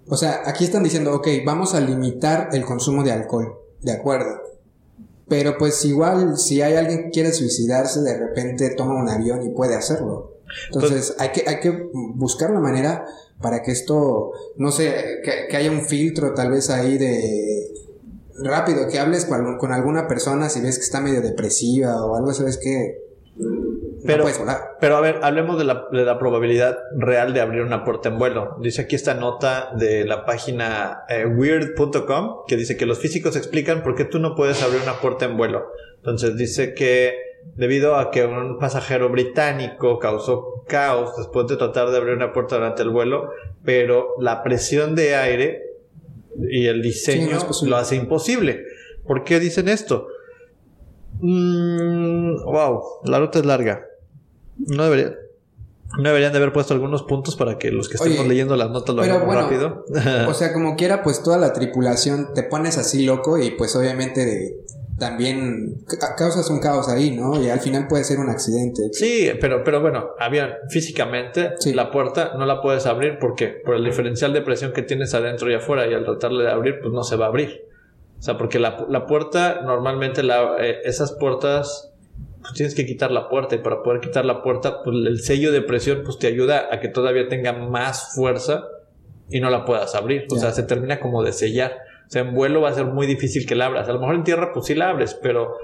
O 0.09 0.17
sea, 0.17 0.43
aquí 0.45 0.65
están 0.65 0.83
diciendo, 0.83 1.15
ok, 1.15 1.29
vamos 1.47 1.75
a 1.75 1.81
limitar 1.81 2.51
el 2.53 2.67
consumo 2.67 3.03
de 3.03 3.13
alcohol 3.13 3.62
de 3.83 3.93
acuerdo. 3.93 4.41
Pero 5.29 5.57
pues 5.59 5.85
igual, 5.85 6.37
si 6.39 6.63
hay 6.63 6.75
alguien 6.75 7.05
que 7.05 7.11
quiere 7.11 7.33
suicidarse, 7.33 8.01
de 8.01 8.19
repente 8.19 8.71
toma 8.71 9.01
un 9.01 9.09
avión 9.09 9.43
y 9.43 9.51
puede 9.51 9.75
hacerlo. 9.75 10.33
Entonces, 10.73 11.15
hay, 11.19 11.31
que, 11.31 11.45
hay 11.47 11.61
que 11.61 11.89
buscar 12.15 12.51
la 12.51 12.61
manera 12.61 13.07
para 13.41 13.63
que 13.63 13.73
esto, 13.73 14.33
no 14.57 14.71
sé, 14.71 14.95
que, 15.49 15.57
haya 15.57 15.71
un 15.71 15.83
filtro 15.83 16.35
tal 16.35 16.51
vez 16.51 16.71
ahí 16.71 16.99
de 16.99 17.73
rápido, 18.39 18.89
que 18.89 18.99
hables 18.99 19.25
con, 19.25 19.59
con, 19.59 19.73
alguna 19.73 20.07
persona 20.09 20.49
si 20.49 20.61
ves 20.61 20.79
que 20.79 20.85
está 20.85 21.01
medio 21.01 21.21
depresiva 21.21 22.05
o 22.05 22.17
algo, 22.17 22.33
sabes 22.35 22.59
que 22.59 23.02
Pero, 24.05 24.25
no 24.25 24.55
pero 24.81 24.97
a 24.97 25.01
ver, 25.01 25.21
hablemos 25.23 25.59
de 25.59 25.65
la, 25.65 25.87
de 25.91 26.05
la 26.05 26.19
probabilidad 26.19 26.79
real 26.97 27.33
de 27.33 27.41
abrir 27.41 27.63
una 27.63 27.85
puerta 27.85 28.09
en 28.09 28.19
vuelo. 28.19 28.57
Dice 28.61 28.83
aquí 28.83 28.97
esta 28.97 29.15
nota 29.15 29.71
de 29.77 30.05
la 30.05 30.27
página 30.27 31.05
eh, 31.09 31.25
weird.com 31.25 32.45
que 32.47 32.57
dice 32.57 32.77
que 32.77 32.85
los 32.85 32.99
físicos 32.99 33.37
explican 33.37 33.83
por 33.83 33.95
qué 33.95 34.05
tú 34.05 34.19
no 34.19 34.35
puedes 34.35 34.63
abrir 34.63 34.83
una 34.83 35.01
puerta 35.01 35.25
en 35.25 35.37
vuelo. 35.37 35.67
Entonces 35.97 36.37
dice 36.37 36.75
que 36.75 37.15
debido 37.57 37.97
a 37.97 38.11
que 38.11 38.25
un 38.25 38.59
pasajero 38.59 39.09
británico 39.09 39.99
causó 39.99 40.65
caos 40.67 41.17
después 41.17 41.47
de 41.47 41.57
tratar 41.57 41.91
de 41.91 41.97
abrir 41.97 42.15
una 42.15 42.33
puerta 42.33 42.57
durante 42.57 42.83
el 42.83 42.91
vuelo, 42.91 43.31
pero 43.65 44.15
la 44.21 44.43
presión 44.43 44.95
de 44.95 45.15
aire 45.15 45.63
y 46.51 46.67
el 46.67 46.83
diseño 46.83 47.39
Sí, 47.41 47.65
no 47.65 47.71
lo 47.71 47.77
hace 47.77 47.97
imposible. 47.97 48.65
¿Por 49.07 49.25
qué 49.25 49.41
dicen 49.41 49.69
esto? 49.69 50.09
Mm, 51.23 52.43
wow, 52.45 52.83
la 53.05 53.19
ruta 53.21 53.39
es 53.39 53.47
larga. 53.47 53.87
No 54.59 54.85
debería. 54.85 55.15
No 55.99 56.05
deberían 56.05 56.33
de 56.33 56.39
haber 56.39 56.53
puesto 56.55 56.73
algunos 56.73 57.03
puntos 57.03 57.37
para 57.37 57.59
que 57.59 57.71
los 57.71 57.89
que 57.89 57.97
estemos 57.97 58.19
Oye, 58.21 58.29
leyendo 58.29 58.57
las 58.57 58.71
notas 58.71 58.95
lo 58.97 59.03
hagamos 59.03 59.27
bueno, 59.27 59.43
rápido. 59.43 59.85
O 60.29 60.35
sea, 60.35 60.53
como 60.55 60.75
quiera, 60.75 61.03
pues 61.03 61.23
toda 61.23 61.37
la 61.39 61.53
tripulación 61.53 62.29
te 62.35 62.43
pones 62.45 62.79
así 62.79 63.05
loco 63.05 63.37
y 63.39 63.51
pues 63.53 63.77
obviamente 63.77 64.25
de- 64.25 64.57
también 64.99 65.83
ca- 65.87 66.15
causas 66.17 66.49
un 66.49 66.61
caos 66.61 66.89
ahí, 66.89 67.11
¿no? 67.17 67.43
Y 67.43 67.51
al 67.51 67.61
final 67.61 67.89
puede 67.89 68.05
ser 68.05 68.21
un 68.21 68.31
accidente. 68.31 68.89
Sí, 68.93 69.31
pero, 69.41 69.63
pero 69.65 69.81
bueno, 69.83 70.11
avión, 70.19 70.49
físicamente 70.71 71.51
Sí. 71.59 71.75
la 71.75 71.91
puerta 71.91 72.33
no 72.39 72.47
la 72.47 72.63
puedes 72.63 72.87
abrir 72.87 73.19
porque 73.21 73.49
por 73.49 73.75
el 73.75 73.85
diferencial 73.85 74.33
de 74.33 74.41
presión 74.43 74.73
que 74.73 74.83
tienes 74.83 75.13
adentro 75.13 75.51
y 75.51 75.55
afuera 75.55 75.87
y 75.87 75.93
al 75.95 76.05
tratarle 76.05 76.45
de 76.45 76.51
abrir, 76.53 76.77
pues 76.81 76.93
no 76.93 77.03
se 77.05 77.17
va 77.17 77.27
a 77.27 77.29
abrir. 77.29 77.67
O 78.23 78.25
sea, 78.25 78.39
porque 78.39 78.61
la, 78.61 78.87
la 78.89 79.07
puerta, 79.07 79.63
normalmente 79.65 80.23
la, 80.23 80.55
eh, 80.61 80.79
esas 80.85 81.11
puertas, 81.11 81.93
pues 82.41 82.53
tienes 82.53 82.77
que 82.77 82.87
quitar 82.87 83.11
la 83.11 83.29
puerta 83.29 83.57
y 83.57 83.59
para 83.59 83.83
poder 83.83 84.01
quitar 84.01 84.25
la 84.25 84.45
puerta, 84.45 84.85
pues 84.85 84.97
el 84.97 85.19
sello 85.19 85.51
de 85.51 85.61
presión 85.61 86.03
pues 86.05 86.21
te 86.21 86.29
ayuda 86.29 86.69
a 86.71 86.79
que 86.79 86.87
todavía 86.87 87.27
tenga 87.27 87.53
más 87.53 88.15
fuerza 88.15 88.69
y 89.29 89.41
no 89.41 89.51
la 89.51 89.65
puedas 89.65 89.97
abrir. 89.97 90.29
O 90.31 90.37
sea, 90.37 90.53
se 90.53 90.63
termina 90.63 91.01
como 91.01 91.25
de 91.25 91.33
sellar. 91.33 91.73
O 92.07 92.11
sea, 92.13 92.23
en 92.23 92.33
vuelo 92.33 92.61
va 92.61 92.69
a 92.69 92.75
ser 92.75 92.85
muy 92.87 93.09
difícil 93.09 93.45
que 93.45 93.57
la 93.57 93.67
abras. 93.67 93.89
A 93.89 93.93
lo 93.93 93.99
mejor 93.99 94.15
en 94.15 94.23
tierra 94.23 94.53
pues 94.55 94.67
sí 94.67 94.77
la 94.77 94.91
abres, 94.91 95.19
pero, 95.21 95.57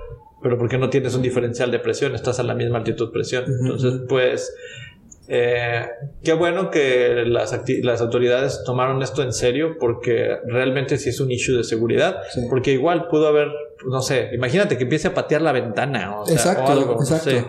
pero 0.42 0.58
porque 0.58 0.78
no 0.78 0.90
tienes 0.90 1.14
un 1.14 1.22
diferencial 1.22 1.70
de 1.70 1.78
presión, 1.78 2.16
estás 2.16 2.40
a 2.40 2.42
la 2.42 2.54
misma 2.54 2.78
altitud 2.78 3.12
presión. 3.12 3.44
Entonces, 3.46 4.00
pues, 4.08 4.52
eh, 5.28 5.86
qué 6.22 6.32
bueno 6.32 6.70
que 6.70 7.24
las, 7.26 7.54
las 7.82 8.00
autoridades 8.00 8.62
tomaron 8.64 9.02
esto 9.02 9.22
en 9.22 9.34
serio 9.34 9.76
porque 9.78 10.36
realmente 10.46 10.96
sí 10.96 11.10
es 11.10 11.20
un 11.20 11.30
issue 11.30 11.56
de 11.56 11.64
seguridad. 11.64 12.22
Sí. 12.32 12.46
Porque 12.48 12.72
igual 12.72 13.08
pudo 13.08 13.28
haber, 13.28 13.48
no 13.86 14.00
sé, 14.00 14.30
imagínate 14.32 14.78
que 14.78 14.84
empiece 14.84 15.08
a 15.08 15.14
patear 15.14 15.42
la 15.42 15.52
ventana 15.52 16.18
o, 16.20 16.26
sea, 16.26 16.34
exacto, 16.34 16.64
o 16.64 16.72
algo. 16.72 16.94
no 16.94 17.00
exacto. 17.02 17.30
sé. 17.30 17.44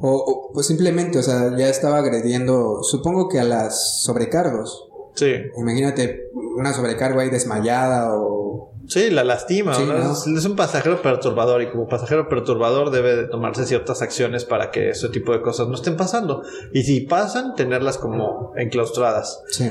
O, 0.00 0.10
o, 0.10 0.52
pues 0.52 0.66
simplemente, 0.66 1.18
o 1.18 1.22
sea, 1.22 1.56
ya 1.56 1.68
estaba 1.68 1.98
agrediendo, 1.98 2.82
supongo 2.82 3.28
que 3.28 3.38
a 3.38 3.44
las 3.44 4.02
sobrecargos. 4.02 4.88
Sí, 5.14 5.32
Imagínate 5.56 6.30
una 6.56 6.72
sobrecargo 6.72 7.20
ahí 7.20 7.30
desmayada 7.30 8.14
o... 8.14 8.43
sí, 8.88 9.10
la 9.10 9.24
lastima. 9.24 9.74
Sí, 9.74 9.84
¿no? 9.86 9.98
¿no? 9.98 10.12
Es, 10.12 10.26
es 10.26 10.44
un 10.44 10.56
pasajero 10.56 11.00
perturbador 11.02 11.62
y 11.62 11.70
como 11.70 11.88
pasajero 11.88 12.28
perturbador 12.28 12.90
debe 12.90 13.16
de 13.16 13.24
tomarse 13.28 13.66
ciertas 13.66 14.02
acciones 14.02 14.44
para 14.44 14.70
que 14.70 14.90
ese 14.90 15.08
tipo 15.08 15.32
de 15.32 15.40
cosas 15.42 15.68
no 15.68 15.74
estén 15.74 15.96
pasando. 15.96 16.42
Y 16.72 16.82
si 16.82 17.00
pasan, 17.02 17.54
tenerlas 17.54 17.98
como 17.98 18.52
enclaustradas. 18.56 19.42
Sí. 19.50 19.70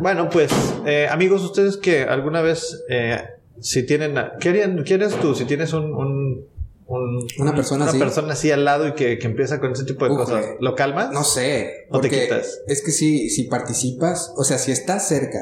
Bueno, 0.00 0.28
pues, 0.30 0.50
eh, 0.84 1.06
amigos, 1.10 1.42
ustedes 1.42 1.76
que 1.76 2.02
alguna 2.02 2.42
vez, 2.42 2.84
eh, 2.90 3.18
si 3.60 3.84
tienen, 3.86 4.14
¿qué, 4.40 4.50
harían, 4.50 4.84
qué 4.84 4.94
harías 4.94 5.14
tú 5.20 5.34
si 5.34 5.44
tienes 5.46 5.72
un, 5.72 5.84
un- 5.94 6.46
un- 6.88 7.26
Una 7.38 7.54
persona 7.54 7.84
una 7.84 7.90
así? 7.90 7.98
persona 7.98 8.32
así 8.34 8.52
al 8.52 8.64
lado 8.64 8.86
y 8.88 8.92
que, 8.92 9.18
que 9.18 9.26
empieza 9.26 9.58
con 9.58 9.72
ese 9.72 9.84
tipo 9.84 10.04
de 10.04 10.12
Uf, 10.12 10.18
cosas? 10.18 10.44
eh, 10.44 10.56
¿Lo 10.60 10.74
calmas? 10.74 11.10
No 11.12 11.24
sé. 11.24 11.86
¿O 11.90 11.98
te 12.00 12.10
quitas? 12.10 12.60
Es 12.68 12.82
que 12.84 12.90
si, 12.92 13.28
si 13.30 13.44
participas, 13.44 14.32
o 14.36 14.44
sea, 14.44 14.58
si 14.58 14.70
estás 14.70 15.08
cerca, 15.08 15.40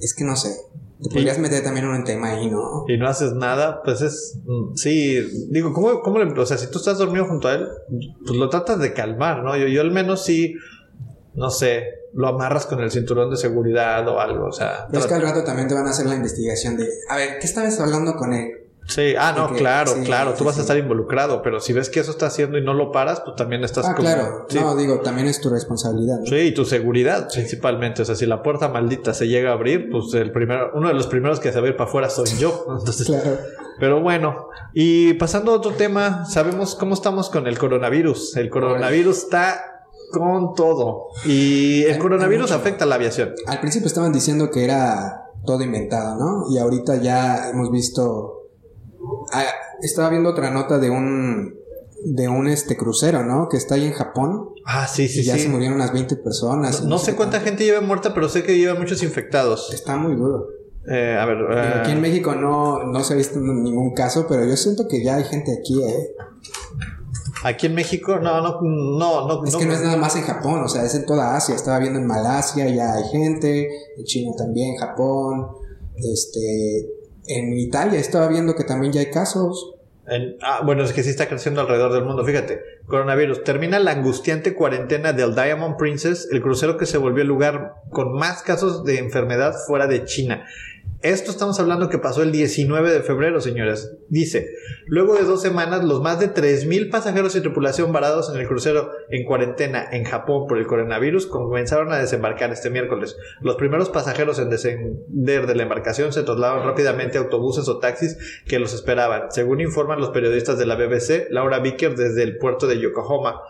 es 0.00 0.14
que 0.14 0.24
no 0.24 0.34
sé. 0.36 0.56
Te 1.02 1.10
podrías 1.10 1.38
meter 1.38 1.64
también 1.64 1.86
en 1.86 1.92
un 1.92 2.04
tema 2.04 2.30
ahí, 2.30 2.48
¿no? 2.48 2.84
Y 2.86 2.96
no 2.96 3.08
haces 3.08 3.32
nada, 3.32 3.82
pues 3.82 4.00
es, 4.02 4.38
mm, 4.44 4.76
sí, 4.76 5.20
digo, 5.50 5.72
¿cómo, 5.72 6.00
cómo 6.00 6.18
le, 6.18 6.32
o 6.40 6.46
sea, 6.46 6.56
si 6.58 6.70
tú 6.70 6.78
estás 6.78 6.98
dormido 6.98 7.26
junto 7.26 7.48
a 7.48 7.54
él, 7.54 7.68
pues 8.24 8.38
lo 8.38 8.48
tratas 8.48 8.78
de 8.78 8.92
calmar, 8.92 9.42
¿no? 9.42 9.56
Yo, 9.56 9.66
yo 9.66 9.80
al 9.80 9.90
menos 9.90 10.24
sí, 10.24 10.54
no 11.34 11.50
sé, 11.50 11.84
lo 12.14 12.28
amarras 12.28 12.66
con 12.66 12.80
el 12.80 12.90
cinturón 12.90 13.30
de 13.30 13.36
seguridad 13.36 14.06
o 14.06 14.20
algo, 14.20 14.46
o 14.46 14.52
sea. 14.52 14.86
Pero 14.90 15.00
es 15.00 15.06
que 15.06 15.14
al 15.14 15.22
rato 15.22 15.42
también 15.44 15.66
te 15.66 15.74
van 15.74 15.86
a 15.86 15.90
hacer 15.90 16.06
la 16.06 16.14
investigación 16.14 16.76
de, 16.76 16.86
a 17.08 17.16
ver, 17.16 17.38
¿qué 17.40 17.46
estabas 17.46 17.78
hablando 17.80 18.14
con 18.14 18.32
él? 18.32 18.61
Sí, 18.94 19.14
ah, 19.18 19.32
no, 19.36 19.44
Porque- 19.44 19.58
claro, 19.60 19.92
sí, 19.94 20.00
claro, 20.04 20.32
tú 20.32 20.38
sí, 20.38 20.44
vas 20.44 20.58
a 20.58 20.60
estar 20.62 20.76
involucrado, 20.76 21.40
pero 21.42 21.60
si 21.60 21.72
ves 21.72 21.88
que 21.88 22.00
eso 22.00 22.10
está 22.10 22.26
haciendo 22.26 22.58
y 22.58 22.62
no 22.64 22.74
lo 22.74 22.92
paras, 22.92 23.20
pues 23.24 23.36
también 23.36 23.64
estás 23.64 23.86
Ah, 23.86 23.94
como... 23.94 24.08
claro. 24.08 24.46
No, 24.54 24.76
digo, 24.76 25.00
también 25.00 25.28
es 25.28 25.40
tu 25.40 25.48
responsabilidad, 25.48 26.18
¿no? 26.20 26.26
Sí, 26.26 26.36
y 26.36 26.54
tu 26.54 26.64
seguridad 26.64 27.28
principalmente. 27.32 28.02
O 28.02 28.04
sea, 28.04 28.14
si 28.14 28.26
la 28.26 28.42
puerta 28.42 28.68
maldita 28.68 29.14
se 29.14 29.28
llega 29.28 29.50
a 29.50 29.54
abrir, 29.54 29.88
pues 29.90 30.12
el 30.14 30.30
primero, 30.32 30.70
uno 30.74 30.88
de 30.88 30.94
los 30.94 31.06
primeros 31.06 31.40
que 31.40 31.52
se 31.52 31.60
va 31.60 31.66
a 31.66 31.70
ir 31.70 31.76
para 31.76 31.88
afuera 31.88 32.10
soy 32.10 32.28
yo. 32.38 32.66
Entonces, 32.78 33.06
Claro. 33.06 33.38
pero 33.80 34.00
bueno, 34.00 34.48
y 34.74 35.14
pasando 35.14 35.52
a 35.52 35.56
otro 35.56 35.72
tema, 35.72 36.24
sabemos 36.26 36.74
cómo 36.74 36.94
estamos 36.94 37.30
con 37.30 37.46
el 37.46 37.58
coronavirus. 37.58 38.36
El 38.36 38.50
coronavirus 38.50 39.16
está 39.18 39.64
con 40.12 40.54
todo. 40.54 41.06
Y 41.24 41.84
el 41.84 41.98
coronavirus 41.98 42.52
afecta 42.52 42.84
a 42.84 42.86
la 42.86 42.96
aviación. 42.96 43.34
Al 43.46 43.60
principio 43.60 43.86
estaban 43.86 44.12
diciendo 44.12 44.50
que 44.50 44.64
era 44.64 45.24
todo 45.46 45.62
inventado, 45.62 46.16
¿no? 46.16 46.54
Y 46.54 46.58
ahorita 46.58 46.96
ya 46.96 47.48
hemos 47.50 47.70
visto. 47.70 48.40
Ah, 49.32 49.44
estaba 49.80 50.10
viendo 50.10 50.30
otra 50.30 50.50
nota 50.50 50.78
de 50.78 50.90
un 50.90 51.54
de 52.04 52.28
un 52.28 52.48
este 52.48 52.76
crucero, 52.76 53.24
¿no? 53.24 53.48
Que 53.48 53.56
está 53.56 53.76
ahí 53.76 53.84
en 53.84 53.92
Japón 53.92 54.52
Ah, 54.64 54.86
sí, 54.86 55.08
sí, 55.08 55.20
y 55.20 55.24
ya 55.24 55.34
sí. 55.34 55.42
se 55.42 55.48
murieron 55.48 55.76
unas 55.76 55.92
20 55.92 56.16
personas. 56.16 56.82
No, 56.82 56.90
no 56.90 56.98
sé 56.98 57.14
cuánta 57.14 57.40
gente 57.40 57.64
lleva 57.64 57.80
muerta, 57.80 58.14
pero 58.14 58.28
sé 58.28 58.42
que 58.42 58.56
lleva 58.56 58.78
muchos 58.78 59.02
infectados. 59.02 59.72
Está 59.72 59.96
muy 59.96 60.14
duro. 60.14 60.46
Eh, 60.88 61.16
a 61.18 61.24
ver, 61.26 61.38
eh, 61.50 61.80
Aquí 61.80 61.92
en 61.92 62.00
México 62.00 62.34
no, 62.34 62.84
no 62.84 63.04
se 63.04 63.14
ha 63.14 63.16
visto 63.16 63.38
ningún 63.38 63.94
caso, 63.94 64.26
pero 64.28 64.44
yo 64.44 64.56
siento 64.56 64.88
que 64.88 65.02
ya 65.04 65.16
hay 65.16 65.24
gente 65.24 65.56
aquí, 65.60 65.82
¿eh? 65.82 66.14
aquí 67.44 67.66
en 67.66 67.74
México, 67.74 68.18
no, 68.20 68.40
no, 68.40 68.60
no, 68.60 69.26
no. 69.28 69.44
Es 69.44 69.56
que 69.56 69.66
no 69.66 69.72
es 69.72 69.82
nada 69.82 69.96
más 69.96 70.16
en 70.16 70.22
Japón, 70.22 70.62
o 70.64 70.68
sea, 70.68 70.84
es 70.84 70.94
en 70.94 71.06
toda 71.06 71.36
Asia. 71.36 71.54
Estaba 71.54 71.78
viendo 71.78 71.98
en 71.98 72.06
Malasia, 72.06 72.68
ya 72.68 72.94
hay 72.94 73.04
gente, 73.10 73.68
en 73.96 74.04
China 74.04 74.32
también, 74.36 74.76
Japón, 74.76 75.48
este, 75.96 76.88
en 77.38 77.52
Italia 77.58 77.98
estaba 77.98 78.28
viendo 78.28 78.54
que 78.54 78.64
también 78.64 78.92
ya 78.92 79.00
hay 79.00 79.10
casos. 79.10 79.74
En- 80.06 80.36
ah, 80.42 80.62
bueno, 80.64 80.82
es 80.82 80.92
que 80.92 81.02
sí 81.02 81.10
está 81.10 81.28
creciendo 81.28 81.60
alrededor 81.60 81.92
del 81.92 82.04
mundo. 82.04 82.24
Fíjate, 82.24 82.60
coronavirus. 82.86 83.44
Termina 83.44 83.78
la 83.78 83.92
angustiante 83.92 84.54
cuarentena 84.54 85.12
del 85.12 85.34
Diamond 85.34 85.76
Princess, 85.76 86.28
el 86.32 86.42
crucero 86.42 86.76
que 86.76 86.86
se 86.86 86.98
volvió 86.98 87.22
el 87.22 87.28
lugar 87.28 87.74
con 87.90 88.12
más 88.14 88.42
casos 88.42 88.84
de 88.84 88.98
enfermedad 88.98 89.54
fuera 89.66 89.86
de 89.86 90.04
China. 90.04 90.44
Esto 91.02 91.32
estamos 91.32 91.58
hablando 91.58 91.88
que 91.88 91.98
pasó 91.98 92.22
el 92.22 92.30
19 92.30 92.92
de 92.92 93.02
febrero, 93.02 93.40
señores. 93.40 93.92
Dice, 94.08 94.46
luego 94.86 95.16
de 95.16 95.24
dos 95.24 95.42
semanas, 95.42 95.82
los 95.82 96.00
más 96.00 96.20
de 96.20 96.32
3.000 96.32 96.90
pasajeros 96.92 97.34
y 97.34 97.40
tripulación 97.40 97.92
varados 97.92 98.32
en 98.32 98.40
el 98.40 98.46
crucero 98.46 98.92
en 99.10 99.24
cuarentena 99.24 99.84
en 99.90 100.04
Japón 100.04 100.46
por 100.46 100.58
el 100.58 100.66
coronavirus 100.68 101.26
comenzaron 101.26 101.92
a 101.92 101.98
desembarcar 101.98 102.52
este 102.52 102.70
miércoles. 102.70 103.16
Los 103.40 103.56
primeros 103.56 103.90
pasajeros 103.90 104.38
en 104.38 104.48
descender 104.48 105.48
de 105.48 105.54
la 105.56 105.64
embarcación 105.64 106.12
se 106.12 106.22
trasladaron 106.22 106.68
rápidamente 106.68 107.18
a 107.18 107.22
autobuses 107.22 107.68
o 107.68 107.80
taxis 107.80 108.16
que 108.46 108.60
los 108.60 108.72
esperaban, 108.72 109.32
según 109.32 109.60
informan 109.60 109.98
los 109.98 110.10
periodistas 110.10 110.56
de 110.56 110.66
la 110.66 110.76
BBC, 110.76 111.26
Laura 111.30 111.58
Vicker 111.58 111.96
desde 111.96 112.22
el 112.22 112.38
puerto 112.38 112.68
de 112.68 112.78
Yokohama. 112.78 113.40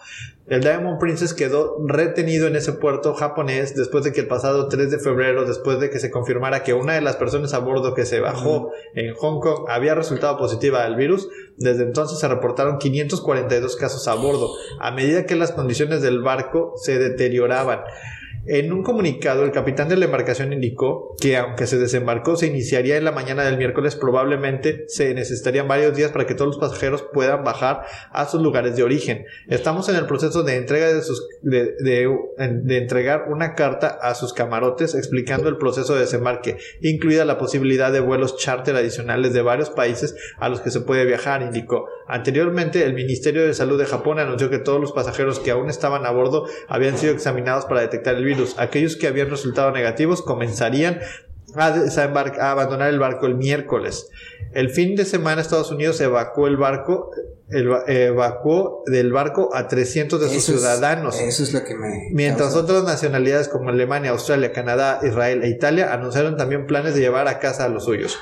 El 0.48 0.60
Diamond 0.60 0.98
Princess 0.98 1.34
quedó 1.34 1.76
retenido 1.86 2.48
en 2.48 2.56
ese 2.56 2.72
puerto 2.72 3.14
japonés 3.14 3.76
después 3.76 4.02
de 4.02 4.12
que 4.12 4.20
el 4.22 4.26
pasado 4.26 4.68
3 4.68 4.90
de 4.90 4.98
febrero, 4.98 5.44
después 5.44 5.78
de 5.78 5.88
que 5.88 6.00
se 6.00 6.10
confirmara 6.10 6.64
que 6.64 6.74
una 6.74 6.94
de 6.94 7.00
las 7.00 7.16
personas 7.16 7.54
a 7.54 7.60
bordo 7.60 7.94
que 7.94 8.04
se 8.04 8.18
bajó 8.18 8.72
en 8.94 9.14
Hong 9.14 9.38
Kong 9.38 9.66
había 9.68 9.94
resultado 9.94 10.36
positiva 10.36 10.84
al 10.84 10.96
virus, 10.96 11.28
desde 11.58 11.84
entonces 11.84 12.18
se 12.18 12.26
reportaron 12.26 12.78
542 12.78 13.76
casos 13.76 14.08
a 14.08 14.14
bordo, 14.14 14.50
a 14.80 14.90
medida 14.90 15.26
que 15.26 15.36
las 15.36 15.52
condiciones 15.52 16.02
del 16.02 16.20
barco 16.22 16.74
se 16.76 16.98
deterioraban. 16.98 17.80
En 18.44 18.72
un 18.72 18.82
comunicado, 18.82 19.44
el 19.44 19.52
capitán 19.52 19.88
de 19.88 19.96
la 19.96 20.06
embarcación 20.06 20.52
indicó 20.52 21.14
que 21.20 21.36
aunque 21.36 21.68
se 21.68 21.78
desembarcó 21.78 22.34
se 22.34 22.48
iniciaría 22.48 22.96
en 22.96 23.04
la 23.04 23.12
mañana 23.12 23.44
del 23.44 23.56
miércoles, 23.56 23.94
probablemente 23.94 24.84
se 24.88 25.14
necesitarían 25.14 25.68
varios 25.68 25.96
días 25.96 26.10
para 26.10 26.26
que 26.26 26.34
todos 26.34 26.48
los 26.48 26.58
pasajeros 26.58 27.04
puedan 27.12 27.44
bajar 27.44 27.84
a 28.10 28.26
sus 28.26 28.42
lugares 28.42 28.74
de 28.74 28.82
origen. 28.82 29.26
Estamos 29.46 29.88
en 29.88 29.94
el 29.94 30.06
proceso 30.06 30.42
de 30.42 30.56
entrega 30.56 30.88
de 30.92 31.02
de 31.42 32.78
entregar 32.78 33.26
una 33.28 33.54
carta 33.54 33.86
a 34.02 34.14
sus 34.14 34.32
camarotes 34.32 34.94
explicando 34.94 35.48
el 35.48 35.56
proceso 35.56 35.94
de 35.94 36.00
desembarque, 36.00 36.56
incluida 36.80 37.24
la 37.24 37.38
posibilidad 37.38 37.92
de 37.92 38.00
vuelos 38.00 38.36
charter 38.36 38.74
adicionales 38.74 39.32
de 39.32 39.42
varios 39.42 39.70
países 39.70 40.16
a 40.38 40.48
los 40.48 40.60
que 40.60 40.70
se 40.70 40.80
puede 40.80 41.04
viajar, 41.04 41.42
indicó. 41.42 41.86
Anteriormente, 42.12 42.84
el 42.84 42.92
Ministerio 42.92 43.42
de 43.42 43.54
Salud 43.54 43.78
de 43.78 43.86
Japón 43.86 44.18
anunció 44.18 44.50
que 44.50 44.58
todos 44.58 44.78
los 44.78 44.92
pasajeros 44.92 45.40
que 45.40 45.50
aún 45.50 45.70
estaban 45.70 46.04
a 46.04 46.10
bordo 46.10 46.44
habían 46.68 46.98
sido 46.98 47.14
examinados 47.14 47.64
para 47.64 47.80
detectar 47.80 48.16
el 48.16 48.24
virus. 48.26 48.54
Aquellos 48.58 48.96
que 48.96 49.06
habían 49.06 49.30
resultado 49.30 49.70
negativos 49.70 50.20
comenzarían 50.20 51.00
a, 51.54 52.50
abandonar 52.50 52.90
el 52.90 52.98
barco 52.98 53.24
el 53.24 53.36
miércoles. 53.36 54.10
El 54.52 54.68
fin 54.68 54.94
de 54.94 55.06
semana 55.06 55.40
Estados 55.40 55.70
Unidos 55.70 56.02
evacuó 56.02 56.48
el 56.48 56.58
barco, 56.58 57.12
evacuó 57.48 58.82
del 58.84 59.10
barco 59.10 59.48
a 59.54 59.68
300 59.68 60.20
de 60.20 60.28
sus 60.28 60.44
ciudadanos. 60.44 61.18
eso 61.18 61.42
es 61.42 61.54
lo 61.54 61.64
que 61.64 61.74
me... 61.74 62.10
Mientras 62.12 62.54
otras 62.54 62.84
nacionalidades 62.84 63.48
como 63.48 63.70
Alemania, 63.70 64.10
Australia, 64.10 64.52
Canadá, 64.52 65.00
Israel 65.02 65.42
e 65.44 65.48
Italia 65.48 65.94
anunciaron 65.94 66.36
también 66.36 66.66
planes 66.66 66.94
de 66.94 67.00
llevar 67.00 67.26
a 67.26 67.38
casa 67.38 67.64
a 67.64 67.68
los 67.70 67.86
suyos. 67.86 68.18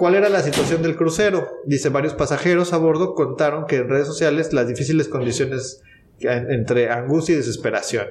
¿Cuál 0.00 0.14
era 0.14 0.30
la 0.30 0.42
situación 0.42 0.80
del 0.80 0.96
crucero? 0.96 1.46
Dice, 1.66 1.90
varios 1.90 2.14
pasajeros 2.14 2.72
a 2.72 2.78
bordo 2.78 3.14
contaron 3.14 3.66
que 3.66 3.76
en 3.76 3.90
redes 3.90 4.06
sociales 4.06 4.54
las 4.54 4.66
difíciles 4.66 5.08
condiciones 5.08 5.82
entre 6.20 6.90
angustia 6.90 7.34
y 7.34 7.36
desesperación. 7.36 8.06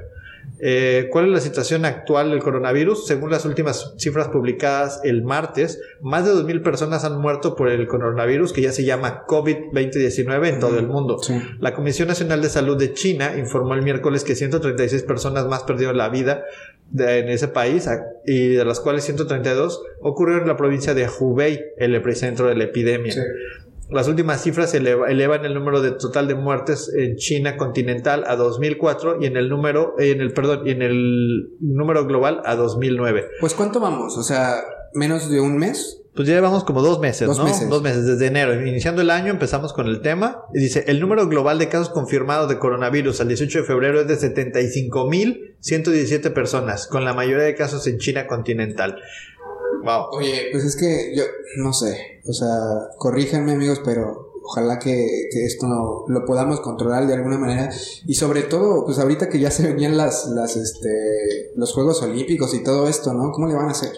Eh, 0.61 1.07
¿Cuál 1.09 1.27
es 1.27 1.31
la 1.31 1.39
situación 1.39 1.85
actual 1.85 2.31
del 2.31 2.43
coronavirus? 2.43 3.07
Según 3.07 3.31
las 3.31 3.45
últimas 3.45 3.93
cifras 3.97 4.27
publicadas 4.27 4.99
el 5.05 5.23
martes, 5.23 5.81
más 6.01 6.25
de 6.25 6.31
2.000 6.33 6.61
personas 6.61 7.05
han 7.05 7.19
muerto 7.19 7.55
por 7.55 7.69
el 7.69 7.87
coronavirus 7.87 8.51
que 8.51 8.61
ya 8.61 8.73
se 8.73 8.83
llama 8.83 9.25
COVID-2019 9.25 10.47
en 10.49 10.59
todo 10.59 10.77
el 10.77 10.87
mundo. 10.87 11.17
La 11.59 11.73
Comisión 11.73 12.09
Nacional 12.09 12.41
de 12.41 12.49
Salud 12.49 12.77
de 12.77 12.93
China 12.93 13.35
informó 13.37 13.73
el 13.73 13.83
miércoles 13.83 14.25
que 14.25 14.35
136 14.35 15.03
personas 15.03 15.47
más 15.47 15.63
perdieron 15.63 15.97
la 15.97 16.09
vida 16.09 16.43
en 16.93 17.29
ese 17.29 17.47
país 17.47 17.87
y 18.25 18.49
de 18.49 18.65
las 18.65 18.81
cuales 18.81 19.05
132 19.05 19.81
ocurrieron 20.01 20.43
en 20.43 20.49
la 20.49 20.57
provincia 20.57 20.93
de 20.93 21.07
Hubei, 21.07 21.61
el 21.77 21.95
epicentro 21.95 22.47
de 22.47 22.55
la 22.55 22.65
epidemia. 22.65 23.13
Las 23.91 24.07
últimas 24.07 24.43
cifras 24.43 24.73
elevan 24.73 25.45
el 25.45 25.53
número 25.55 25.81
de 25.81 25.91
total 25.91 26.27
de 26.27 26.35
muertes 26.35 26.91
en 26.95 27.15
China 27.15 27.57
continental 27.57 28.23
a 28.27 28.35
2004 28.35 29.17
y 29.21 29.25
en 29.25 29.35
el 29.35 29.49
número 29.49 29.95
en 29.97 30.21
el 30.21 30.31
perdón, 30.31 30.67
y 30.67 30.71
en 30.71 30.83
el 30.83 31.49
número 31.59 32.05
global 32.05 32.43
a 32.45 32.55
2009. 32.55 33.29
Pues 33.39 33.55
cuánto 33.55 33.79
vamos, 33.79 34.15
o 34.17 34.23
sea, 34.23 34.61
menos 34.93 35.29
de 35.29 35.41
un 35.41 35.57
mes. 35.57 36.01
Pues 36.15 36.27
ya 36.27 36.35
llevamos 36.35 36.63
como 36.65 36.81
dos 36.81 36.99
meses, 36.99 37.27
dos 37.27 37.41
Meses. 37.43 37.69
Dos 37.69 37.81
meses, 37.81 38.05
desde 38.05 38.27
enero. 38.27 38.53
Iniciando 38.67 39.01
el 39.01 39.09
año 39.09 39.31
empezamos 39.31 39.71
con 39.73 39.87
el 39.87 40.01
tema. 40.01 40.43
Y 40.53 40.59
dice, 40.59 40.83
el 40.87 40.99
número 40.99 41.27
global 41.27 41.57
de 41.59 41.69
casos 41.69 41.89
confirmados 41.89 42.49
de 42.49 42.59
coronavirus 42.59 43.21
al 43.21 43.29
18 43.29 43.59
de 43.59 43.63
febrero 43.63 44.01
es 44.01 44.07
de 44.07 44.17
75.117 44.17 46.33
personas, 46.33 46.87
con 46.87 47.05
la 47.05 47.13
mayoría 47.13 47.45
de 47.45 47.55
casos 47.55 47.87
en 47.87 47.99
China 47.99 48.27
continental. 48.27 48.99
Oye, 50.11 50.49
pues 50.51 50.63
es 50.63 50.75
que 50.75 51.13
yo 51.15 51.23
no 51.57 51.73
sé, 51.73 52.21
o 52.25 52.33
sea, 52.33 52.49
corríjanme 52.97 53.53
amigos, 53.53 53.81
pero 53.83 54.33
ojalá 54.43 54.79
que, 54.79 55.05
esto 55.45 56.05
lo 56.07 56.25
podamos 56.25 56.59
controlar 56.61 57.07
de 57.07 57.13
alguna 57.13 57.37
manera 57.37 57.69
y 58.05 58.13
sobre 58.15 58.43
todo, 58.43 58.85
pues 58.85 58.99
ahorita 58.99 59.29
que 59.29 59.39
ya 59.39 59.51
se 59.51 59.67
venían 59.67 59.97
las, 59.97 60.27
las, 60.27 60.55
este, 60.55 61.51
los 61.55 61.73
Juegos 61.73 62.01
Olímpicos 62.01 62.53
y 62.53 62.63
todo 62.63 62.87
esto, 62.87 63.13
¿no? 63.13 63.31
¿Cómo 63.31 63.47
le 63.47 63.53
van 63.53 63.67
a 63.67 63.71
hacer? 63.71 63.91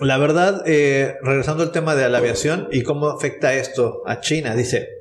La 0.00 0.16
verdad, 0.18 0.62
eh, 0.66 1.16
regresando 1.22 1.64
al 1.64 1.72
tema 1.72 1.96
de 1.96 2.08
la 2.08 2.18
aviación 2.18 2.68
y 2.70 2.82
cómo 2.82 3.08
afecta 3.08 3.54
esto 3.54 4.02
a 4.06 4.20
China, 4.20 4.54
dice, 4.54 4.99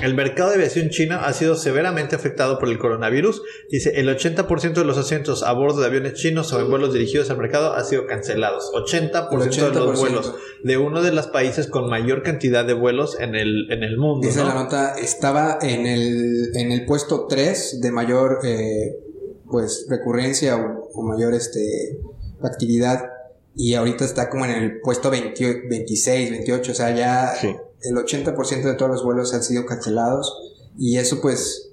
el 0.00 0.14
mercado 0.14 0.50
de 0.50 0.56
aviación 0.56 0.90
china 0.90 1.24
ha 1.24 1.32
sido 1.32 1.56
severamente 1.56 2.16
afectado 2.16 2.58
por 2.58 2.68
el 2.68 2.78
coronavirus. 2.78 3.42
Dice, 3.70 3.92
el 3.96 4.08
80% 4.08 4.74
de 4.74 4.84
los 4.84 4.98
asientos 4.98 5.42
a 5.42 5.52
bordo 5.52 5.80
de 5.80 5.86
aviones 5.86 6.14
chinos 6.14 6.52
o 6.52 6.60
en 6.60 6.68
vuelos 6.68 6.92
dirigidos 6.92 7.30
al 7.30 7.38
mercado 7.38 7.74
han 7.74 7.84
sido 7.84 8.06
cancelados. 8.06 8.70
80%, 8.72 9.70
de 9.70 9.80
los 9.80 9.98
vuelos 9.98 10.34
de 10.62 10.78
uno 10.78 11.02
de 11.02 11.12
los 11.12 11.26
países 11.26 11.66
con 11.66 11.88
mayor 11.88 12.22
cantidad 12.22 12.64
de 12.64 12.74
vuelos 12.74 13.18
en 13.18 13.34
el, 13.34 13.70
en 13.70 13.82
el 13.82 13.96
mundo. 13.96 14.26
Dice 14.26 14.44
la 14.44 14.54
nota, 14.54 14.94
estaba 14.94 15.58
en 15.60 15.86
el, 15.86 16.50
en 16.54 16.72
el 16.72 16.84
puesto 16.84 17.26
3 17.26 17.80
de 17.80 17.90
mayor 17.90 18.40
eh, 18.44 18.96
pues 19.50 19.86
recurrencia 19.88 20.56
o, 20.56 21.02
mayor 21.02 21.34
este, 21.34 21.98
actividad 22.42 23.10
y 23.54 23.74
ahorita 23.74 24.04
está 24.04 24.30
como 24.30 24.44
en 24.44 24.52
el 24.52 24.80
puesto 24.80 25.10
26, 25.10 26.30
28, 26.30 26.72
o 26.72 26.74
sea, 26.74 26.94
ya 26.94 27.34
el 27.82 27.96
80% 27.96 28.62
de 28.62 28.74
todos 28.74 28.90
los 28.90 29.04
vuelos 29.04 29.34
han 29.34 29.42
sido 29.42 29.66
cancelados 29.66 30.36
y 30.78 30.98
eso 30.98 31.20
pues 31.20 31.70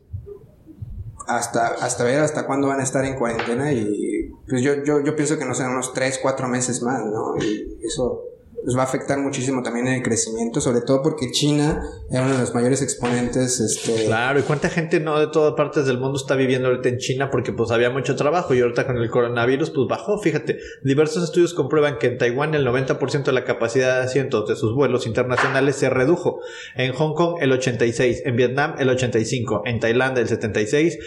hasta, 1.27 1.67
hasta 1.67 2.03
ver 2.03 2.19
hasta 2.19 2.45
cuándo 2.47 2.67
van 2.67 2.79
a 2.79 2.83
estar 2.83 3.05
en 3.05 3.15
cuarentena 3.15 3.71
y 3.71 4.31
pues 4.47 4.63
yo, 4.63 4.83
yo, 4.83 5.01
yo 5.01 5.15
pienso 5.15 5.37
que 5.37 5.45
no 5.45 5.53
sean 5.53 5.71
unos 5.71 5.93
3, 5.93 6.19
4 6.21 6.47
meses 6.47 6.81
más, 6.81 7.05
¿no? 7.05 7.35
Y 7.37 7.77
eso 7.83 8.23
nos 8.65 8.77
va 8.77 8.81
a 8.81 8.85
afectar 8.85 9.19
muchísimo 9.19 9.63
también 9.63 9.87
el 9.87 10.03
crecimiento, 10.03 10.61
sobre 10.61 10.81
todo 10.81 11.01
porque 11.01 11.31
China 11.31 11.81
es 12.09 12.19
uno 12.19 12.33
de 12.33 12.39
los 12.39 12.53
mayores 12.53 12.81
exponentes. 12.81 13.59
Este... 13.59 14.05
Claro, 14.05 14.39
y 14.39 14.43
cuánta 14.43 14.69
gente 14.69 14.99
no 14.99 15.19
de 15.19 15.27
todas 15.27 15.53
partes 15.55 15.85
del 15.85 15.99
mundo 15.99 16.17
está 16.17 16.35
viviendo 16.35 16.67
ahorita 16.67 16.89
en 16.89 16.97
China 16.97 17.29
porque 17.31 17.53
pues 17.53 17.71
había 17.71 17.89
mucho 17.89 18.15
trabajo 18.15 18.53
y 18.53 18.61
ahorita 18.61 18.85
con 18.85 18.97
el 18.97 19.09
coronavirus 19.09 19.69
pues 19.71 19.87
bajó. 19.87 20.19
Fíjate, 20.19 20.59
diversos 20.83 21.23
estudios 21.23 21.53
comprueban 21.53 21.97
que 21.97 22.07
en 22.07 22.17
Taiwán 22.17 22.53
el 22.53 22.65
90% 22.65 23.23
de 23.23 23.31
la 23.31 23.45
capacidad 23.45 23.97
de 23.97 24.03
asientos 24.03 24.47
de 24.47 24.55
sus 24.55 24.73
vuelos 24.73 25.07
internacionales 25.07 25.75
se 25.75 25.89
redujo. 25.89 26.41
En 26.75 26.93
Hong 26.93 27.13
Kong 27.13 27.37
el 27.41 27.51
86, 27.51 28.23
en 28.25 28.35
Vietnam 28.35 28.75
el 28.79 28.89
85, 28.89 29.63
en 29.65 29.79
Tailandia 29.79 30.21
el 30.21 30.27
76 30.27 30.99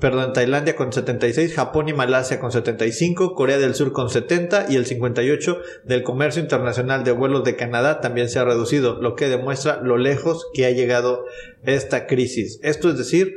perdón, 0.00 0.32
Tailandia 0.32 0.76
con 0.76 0.92
76, 0.92 1.54
Japón 1.54 1.88
y 1.88 1.92
Malasia 1.92 2.40
con 2.40 2.52
75, 2.52 3.34
Corea 3.34 3.58
del 3.58 3.74
Sur 3.74 3.92
con 3.92 4.10
70 4.10 4.66
y 4.68 4.76
el 4.76 4.86
58 4.86 5.58
del 5.84 6.02
comercio 6.02 6.42
internacional 6.42 7.04
de 7.04 7.12
vuelos 7.12 7.44
de 7.44 7.56
Canadá 7.56 8.00
también 8.00 8.28
se 8.28 8.38
ha 8.38 8.44
reducido, 8.44 9.00
lo 9.00 9.14
que 9.14 9.28
demuestra 9.28 9.80
lo 9.82 9.96
lejos 9.96 10.46
que 10.52 10.66
ha 10.66 10.70
llegado 10.70 11.24
esta 11.64 12.06
crisis. 12.06 12.60
Esto 12.62 12.90
es 12.90 12.98
decir, 12.98 13.34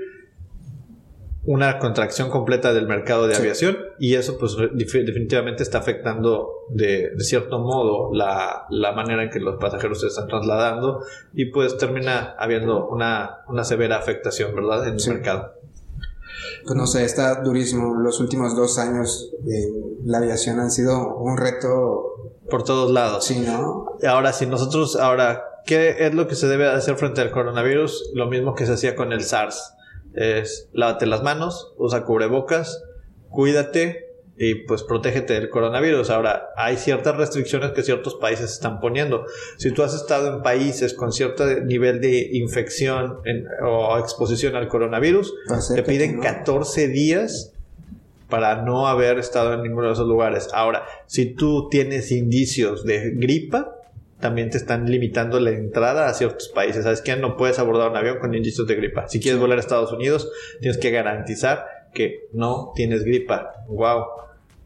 una 1.44 1.80
contracción 1.80 2.30
completa 2.30 2.72
del 2.72 2.88
mercado 2.88 3.28
de 3.28 3.36
aviación 3.36 3.78
y 3.98 4.14
eso 4.14 4.38
pues 4.38 4.56
definitivamente 4.74 5.64
está 5.64 5.80
afectando 5.80 6.68
de, 6.70 7.14
cierto 7.20 7.60
modo 7.60 8.14
la, 8.14 8.68
manera 8.96 9.24
en 9.24 9.30
que 9.32 9.40
los 9.40 9.56
pasajeros 9.60 10.02
se 10.02 10.08
están 10.08 10.28
trasladando 10.28 11.04
y 11.34 11.46
pues 11.46 11.78
termina 11.78 12.36
habiendo 12.38 12.88
una, 12.88 13.40
una 13.48 13.64
severa 13.64 13.98
afectación, 13.98 14.54
¿verdad? 14.54 14.88
En 14.88 14.98
el 15.00 15.14
mercado 15.14 15.62
pues 16.64 16.76
no 16.76 16.88
sé, 16.88 17.06
está 17.06 17.42
durísimo. 17.42 17.96
Los 17.96 18.20
últimos 18.20 18.56
dos 18.56 18.78
años 18.78 19.32
en 19.46 19.98
la 20.06 20.20
aviación 20.20 20.60
han 20.60 20.72
sido 20.72 21.16
un 21.16 21.38
reto. 21.38 22.08
Por 22.50 22.64
todos 22.64 22.92
lados. 22.92 23.26
Sí, 23.26 23.40
¿no? 23.40 23.98
Ahora, 24.06 24.34
si 24.34 24.46
nosotros, 24.46 24.98
ahora, 24.98 25.44
¿qué 25.66 26.06
es 26.06 26.14
lo 26.14 26.28
que 26.28 26.36
se 26.36 26.48
debe 26.48 26.68
hacer 26.68 26.98
frente 26.98 27.22
al 27.22 27.32
coronavirus? 27.32 28.12
Lo 28.14 28.28
mismo 28.28 28.56
que 28.56 28.66
se 28.66 28.74
hacía 28.74 28.96
con 28.96 29.14
el 29.14 29.24
SARS. 29.24 29.74
Es 30.14 30.68
lávate 30.74 31.06
las 31.06 31.24
manos, 31.24 31.74
usa 31.78 32.04
cubrebocas, 32.04 32.84
cuídate, 33.30 34.11
y 34.44 34.56
pues 34.56 34.82
protégete 34.82 35.34
del 35.34 35.50
coronavirus. 35.50 36.10
Ahora, 36.10 36.50
hay 36.58 36.76
ciertas 36.76 37.16
restricciones 37.16 37.74
que 37.74 37.84
ciertos 37.84 38.16
países 38.16 38.52
están 38.52 38.80
poniendo. 38.80 39.28
Si 39.58 39.70
tú 39.70 39.84
has 39.84 39.94
estado 39.94 40.36
en 40.36 40.42
países 40.42 40.96
con 40.96 41.12
cierto 41.12 41.46
nivel 41.62 42.02
de 42.02 42.32
infección 42.34 43.20
o 43.64 44.00
exposición 44.00 44.56
al 44.56 44.68
coronavirus, 44.68 45.32
te 45.76 45.84
piden 45.84 46.20
14 46.20 46.88
días 46.88 47.54
para 48.30 48.64
no 48.64 48.88
haber 48.88 49.20
estado 49.20 49.54
en 49.54 49.62
ninguno 49.62 49.88
de 49.90 49.94
esos 49.94 50.08
lugares. 50.08 50.50
Ahora, 50.54 50.86
si 51.06 51.36
tú 51.36 51.70
tienes 51.70 52.12
indicios 52.12 52.84
de 52.84 53.12
gripa, 53.12 53.76
también 54.20 54.50
te 54.50 54.58
están 54.58 54.90
limitando 54.90 55.40
la 55.40 55.52
entrada 55.52 56.08
a 56.08 56.16
ciertos 56.16 56.50
países. 56.50 56.84
¿Sabes 56.84 57.02
qué? 57.02 57.16
No 57.16 57.38
puedes 57.38 57.60
abordar 57.60 57.92
un 57.92 57.98
avión 57.98 58.18
con 58.18 58.34
indicios 58.34 58.66
de 58.66 58.74
gripa. 58.74 59.08
Si 59.08 59.20
quieres 59.20 59.40
volar 59.40 59.60
a 59.60 59.62
Estados 59.62 59.92
Unidos, 59.92 60.32
tienes 60.62 60.80
que 60.80 60.90
garantizar 60.90 61.68
que 61.94 62.28
no 62.34 62.72
tienes 62.76 63.04
gripa. 63.04 63.52
¡Wow! 63.68 64.22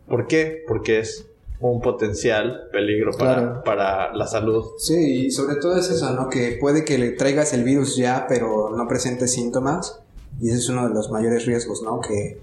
¿Por 0.08 0.28
qué? 0.28 0.64
Porque 0.68 1.00
es 1.00 1.26
un 1.60 1.82
potencial 1.82 2.68
peligro 2.72 3.12
para, 3.12 3.64
para, 3.64 4.14
la 4.14 4.28
salud. 4.28 4.66
Sí, 4.78 5.26
y 5.26 5.32
sobre 5.32 5.56
todo 5.56 5.78
es 5.78 5.90
eso, 5.90 6.12
¿no? 6.14 6.30
Que 6.30 6.58
puede 6.60 6.84
que 6.84 6.98
le 6.98 7.12
traigas 7.12 7.54
el 7.54 7.64
virus 7.64 7.96
ya, 7.96 8.26
pero 8.28 8.70
no 8.76 8.88
presente 8.88 9.28
síntomas. 9.28 10.00
Y 10.42 10.50
ese 10.50 10.58
es 10.58 10.70
uno 10.70 10.88
de 10.88 10.94
los 10.94 11.10
mayores 11.10 11.46
riesgos, 11.46 11.82
¿no? 11.82 12.02
Que 12.02 12.38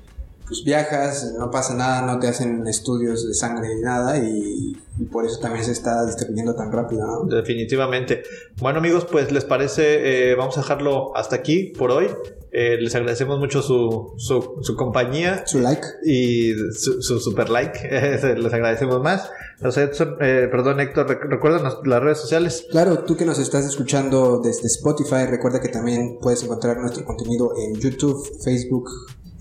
pues 0.47 0.65
viajas, 0.65 1.35
no 1.39 1.51
pasa 1.51 1.75
nada, 1.75 2.03
no 2.03 2.19
te 2.19 2.29
hacen 2.29 2.67
estudios 2.67 3.27
de 3.27 3.35
sangre 3.35 3.75
ni 3.75 3.81
nada 3.81 4.19
y, 4.19 4.77
por 5.11 5.25
eso 5.25 5.41
también 5.41 5.65
se 5.65 5.73
está 5.73 6.05
distribuyendo 6.05 6.55
tan 6.55 6.71
rápido, 6.71 7.07
¿no? 7.07 7.25
Definitivamente. 7.25 8.23
Bueno 8.61 8.79
amigos, 8.79 9.07
pues 9.11 9.33
les 9.33 9.45
parece, 9.45 10.31
eh, 10.31 10.35
vamos 10.35 10.59
a 10.59 10.61
dejarlo 10.61 11.17
hasta 11.17 11.37
aquí 11.37 11.73
por 11.77 11.91
hoy. 11.91 12.09
Eh, 12.55 12.77
les 12.79 12.95
agradecemos 12.95 13.39
mucho 13.39 13.63
su, 13.63 14.15
su, 14.19 14.77
compañía. 14.77 15.47
Su 15.47 15.59
like. 15.61 15.87
Y 16.05 16.53
su, 16.73 17.19
super 17.19 17.49
like. 17.49 17.81
les 18.37 18.53
agradecemos 18.53 19.03
más. 19.03 19.31
Eh, 19.65 20.49
perdón, 20.51 20.81
Héctor, 20.81 21.07
recuérdanos 21.31 21.79
las 21.85 22.03
redes 22.03 22.19
sociales. 22.19 22.67
Claro, 22.71 23.05
tú 23.05 23.17
que 23.17 23.25
nos 23.25 23.39
estás 23.39 23.65
escuchando 23.65 24.41
desde 24.41 24.67
Spotify, 24.67 25.27
recuerda 25.29 25.61
que 25.61 25.69
también 25.69 26.19
puedes 26.21 26.43
encontrar 26.43 26.77
nuestro 26.79 27.05
contenido 27.05 27.55
en 27.57 27.81
YouTube, 27.81 28.23
Facebook, 28.45 28.91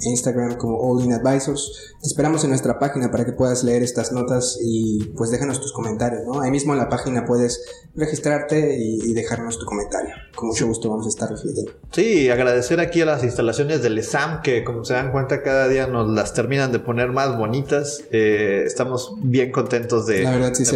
Instagram 0.04 0.58
como 0.58 0.78
All 0.78 1.04
In 1.04 1.14
Advisors. 1.14 1.94
Te 2.02 2.08
esperamos 2.08 2.44
en 2.44 2.50
nuestra 2.50 2.80
página 2.80 3.12
para 3.12 3.26
que 3.26 3.34
puedas 3.34 3.64
leer 3.64 3.84
estas 3.84 4.12
notas 4.12 4.58
y 4.62 5.06
pues 5.18 5.32
déjanos 5.32 5.62
tus 5.62 5.74
comentarios, 5.74 6.24
¿no? 6.26 6.42
Ahí 6.42 6.52
mismo 6.52 6.74
en 6.74 6.80
la 6.80 6.90
página 6.90 7.26
puedes 7.26 7.64
registrarte 7.96 8.78
y, 8.78 9.14
dejarnos 9.14 9.60
tu 9.60 9.66
comentario. 9.66 10.16
Con 10.36 10.50
mucho 10.50 10.66
gusto 10.66 10.90
vamos 10.90 11.06
a 11.06 11.10
estar 11.10 11.30
recibiendo. 11.30 11.74
Sí, 11.92 12.30
agradecer 12.30 12.80
aquí 12.80 13.02
a 13.02 13.06
las 13.06 13.24
instalaciones 13.24 13.84
del 13.84 13.98
ESAM 13.98 14.42
que 14.42 14.64
como 14.64 14.86
se 14.86 14.94
dan 14.94 15.12
cuenta 15.12 15.44
cada 15.44 15.68
día 15.68 15.88
nos 15.88 16.10
las 16.10 16.34
terminan 16.34 16.72
de 16.72 16.80
poner 16.80 17.12
más 17.12 17.38
bonitas. 17.38 18.04
Eh, 18.12 18.64
estamos 18.66 19.16
bien 19.22 19.52
contentos 19.52 20.06
de, 20.08 20.24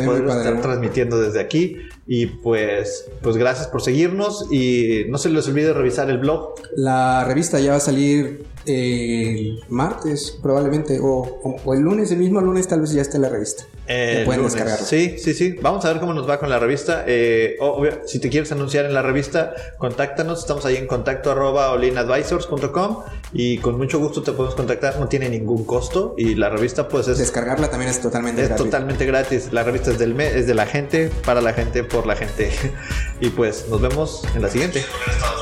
poder 0.06 0.28
estar 0.28 0.62
transmitiendo 0.62 1.20
desde 1.20 1.40
aquí 1.40 1.78
y 2.08 2.28
pues, 2.28 3.10
pues 3.22 3.36
gracias 3.38 3.68
por 3.68 3.82
seguirnos 3.82 4.48
y 4.52 5.06
no 5.10 5.18
se 5.18 5.30
les 5.30 5.48
olvide 5.48 5.74
revisar 5.74 6.10
el 6.10 6.20
blog. 6.20 6.56
La 6.76 7.24
revista 7.24 7.60
ya 7.60 7.72
va 7.72 7.78
a 7.78 7.82
salir 7.82 8.46
el 8.66 9.60
martes 9.70 10.38
probablemente 10.42 11.00
o, 11.02 11.74
el 11.74 11.80
lunes, 11.80 12.12
el 12.12 12.20
mismo 12.20 12.42
lunes 12.42 12.68
tal 12.68 12.82
vez 12.82 12.92
ya 12.92 13.02
esté 13.02 13.18
la 13.18 13.30
revista. 13.30 13.66
Pueden 13.86 14.44
descargarlo. 14.44 14.86
Sí, 14.86 15.18
sí, 15.18 15.34
sí. 15.34 15.56
Vamos 15.62 15.86
a 15.86 15.90
ver 15.90 16.00
cómo 16.00 16.14
nos 16.14 16.28
va 16.28 16.40
con 16.40 16.50
la 16.50 16.60
revista. 16.60 17.04
Eh, 17.08 17.58
si 18.06 18.20
te 18.20 18.30
quieres 18.30 18.52
anunciar 18.52 18.86
en 18.86 18.94
la 18.94 19.02
revista, 19.02 19.54
contáctanos. 19.78 20.40
Estamos 20.40 20.66
ahí 20.66 20.78
en 20.78 20.88
contacto 20.88 21.32
arroba 21.32 21.72
olinadvisors.com 21.72 23.04
y 23.34 23.58
con 23.60 23.78
mucho 23.78 24.00
gusto 24.00 24.24
te 24.24 24.32
podemos 24.32 24.56
contactar. 24.56 25.00
No 25.00 25.08
tiene 25.08 25.30
ningún 25.30 25.66
costo 25.66 26.16
y 26.18 26.36
la 26.36 26.50
revista 26.50 26.88
pues 26.88 27.08
es... 27.08 27.18
Descargarla 27.18 27.70
también 27.70 27.92
es 27.92 28.02
totalmente 28.02 28.44
es 28.44 28.56
totalmente 28.56 29.06
gratis. 29.06 29.50
La 29.52 29.64
revista 29.64 29.92
es 29.92 30.00
del 30.00 30.16
mes, 30.16 30.34
es 30.34 30.48
de 30.48 30.56
la 30.56 30.66
gente, 30.66 31.12
para 31.26 31.42
la 31.42 31.54
gente, 31.54 31.84
por 31.84 32.06
la 32.06 32.16
gente. 32.16 32.52
y 33.20 33.30
pues 33.30 33.68
nos 33.70 33.82
vemos 33.82 34.24
en 34.36 34.42
la 34.42 34.50
siguiente. 34.50 34.84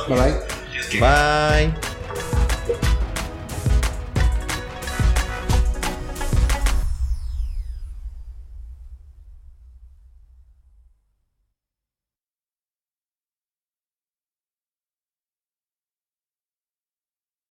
Bye 0.08 0.18
bye. 0.18 1.00
Bye. 1.00 1.93